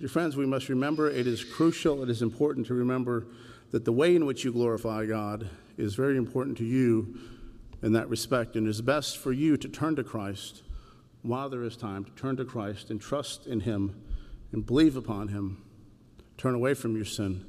Dear 0.00 0.08
friends, 0.08 0.36
we 0.36 0.46
must 0.46 0.68
remember 0.68 1.08
it 1.08 1.28
is 1.28 1.44
crucial, 1.44 2.02
it 2.02 2.10
is 2.10 2.22
important 2.22 2.66
to 2.66 2.74
remember 2.74 3.28
that 3.74 3.84
the 3.84 3.92
way 3.92 4.14
in 4.14 4.24
which 4.24 4.44
you 4.44 4.52
glorify 4.52 5.04
God 5.04 5.50
is 5.76 5.96
very 5.96 6.16
important 6.16 6.56
to 6.58 6.64
you 6.64 7.18
in 7.82 7.94
that 7.94 8.08
respect, 8.08 8.54
and 8.54 8.68
it 8.68 8.70
is 8.70 8.80
best 8.80 9.18
for 9.18 9.32
you 9.32 9.56
to 9.56 9.68
turn 9.68 9.96
to 9.96 10.04
Christ 10.04 10.62
while 11.22 11.48
there 11.48 11.64
is 11.64 11.76
time, 11.76 12.04
to 12.04 12.10
turn 12.12 12.36
to 12.36 12.44
Christ 12.44 12.90
and 12.90 13.00
trust 13.00 13.48
in 13.48 13.58
Him 13.58 14.00
and 14.52 14.64
believe 14.64 14.96
upon 14.96 15.26
Him. 15.26 15.60
Turn 16.38 16.54
away 16.54 16.74
from 16.74 16.94
your 16.94 17.04
sin. 17.04 17.44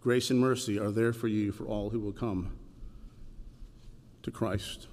Grace 0.00 0.30
and 0.30 0.40
mercy 0.40 0.78
are 0.78 0.90
there 0.90 1.12
for 1.12 1.28
you 1.28 1.52
for 1.52 1.66
all 1.66 1.90
who 1.90 2.00
will 2.00 2.12
come 2.12 2.50
to 4.22 4.30
Christ. 4.30 4.88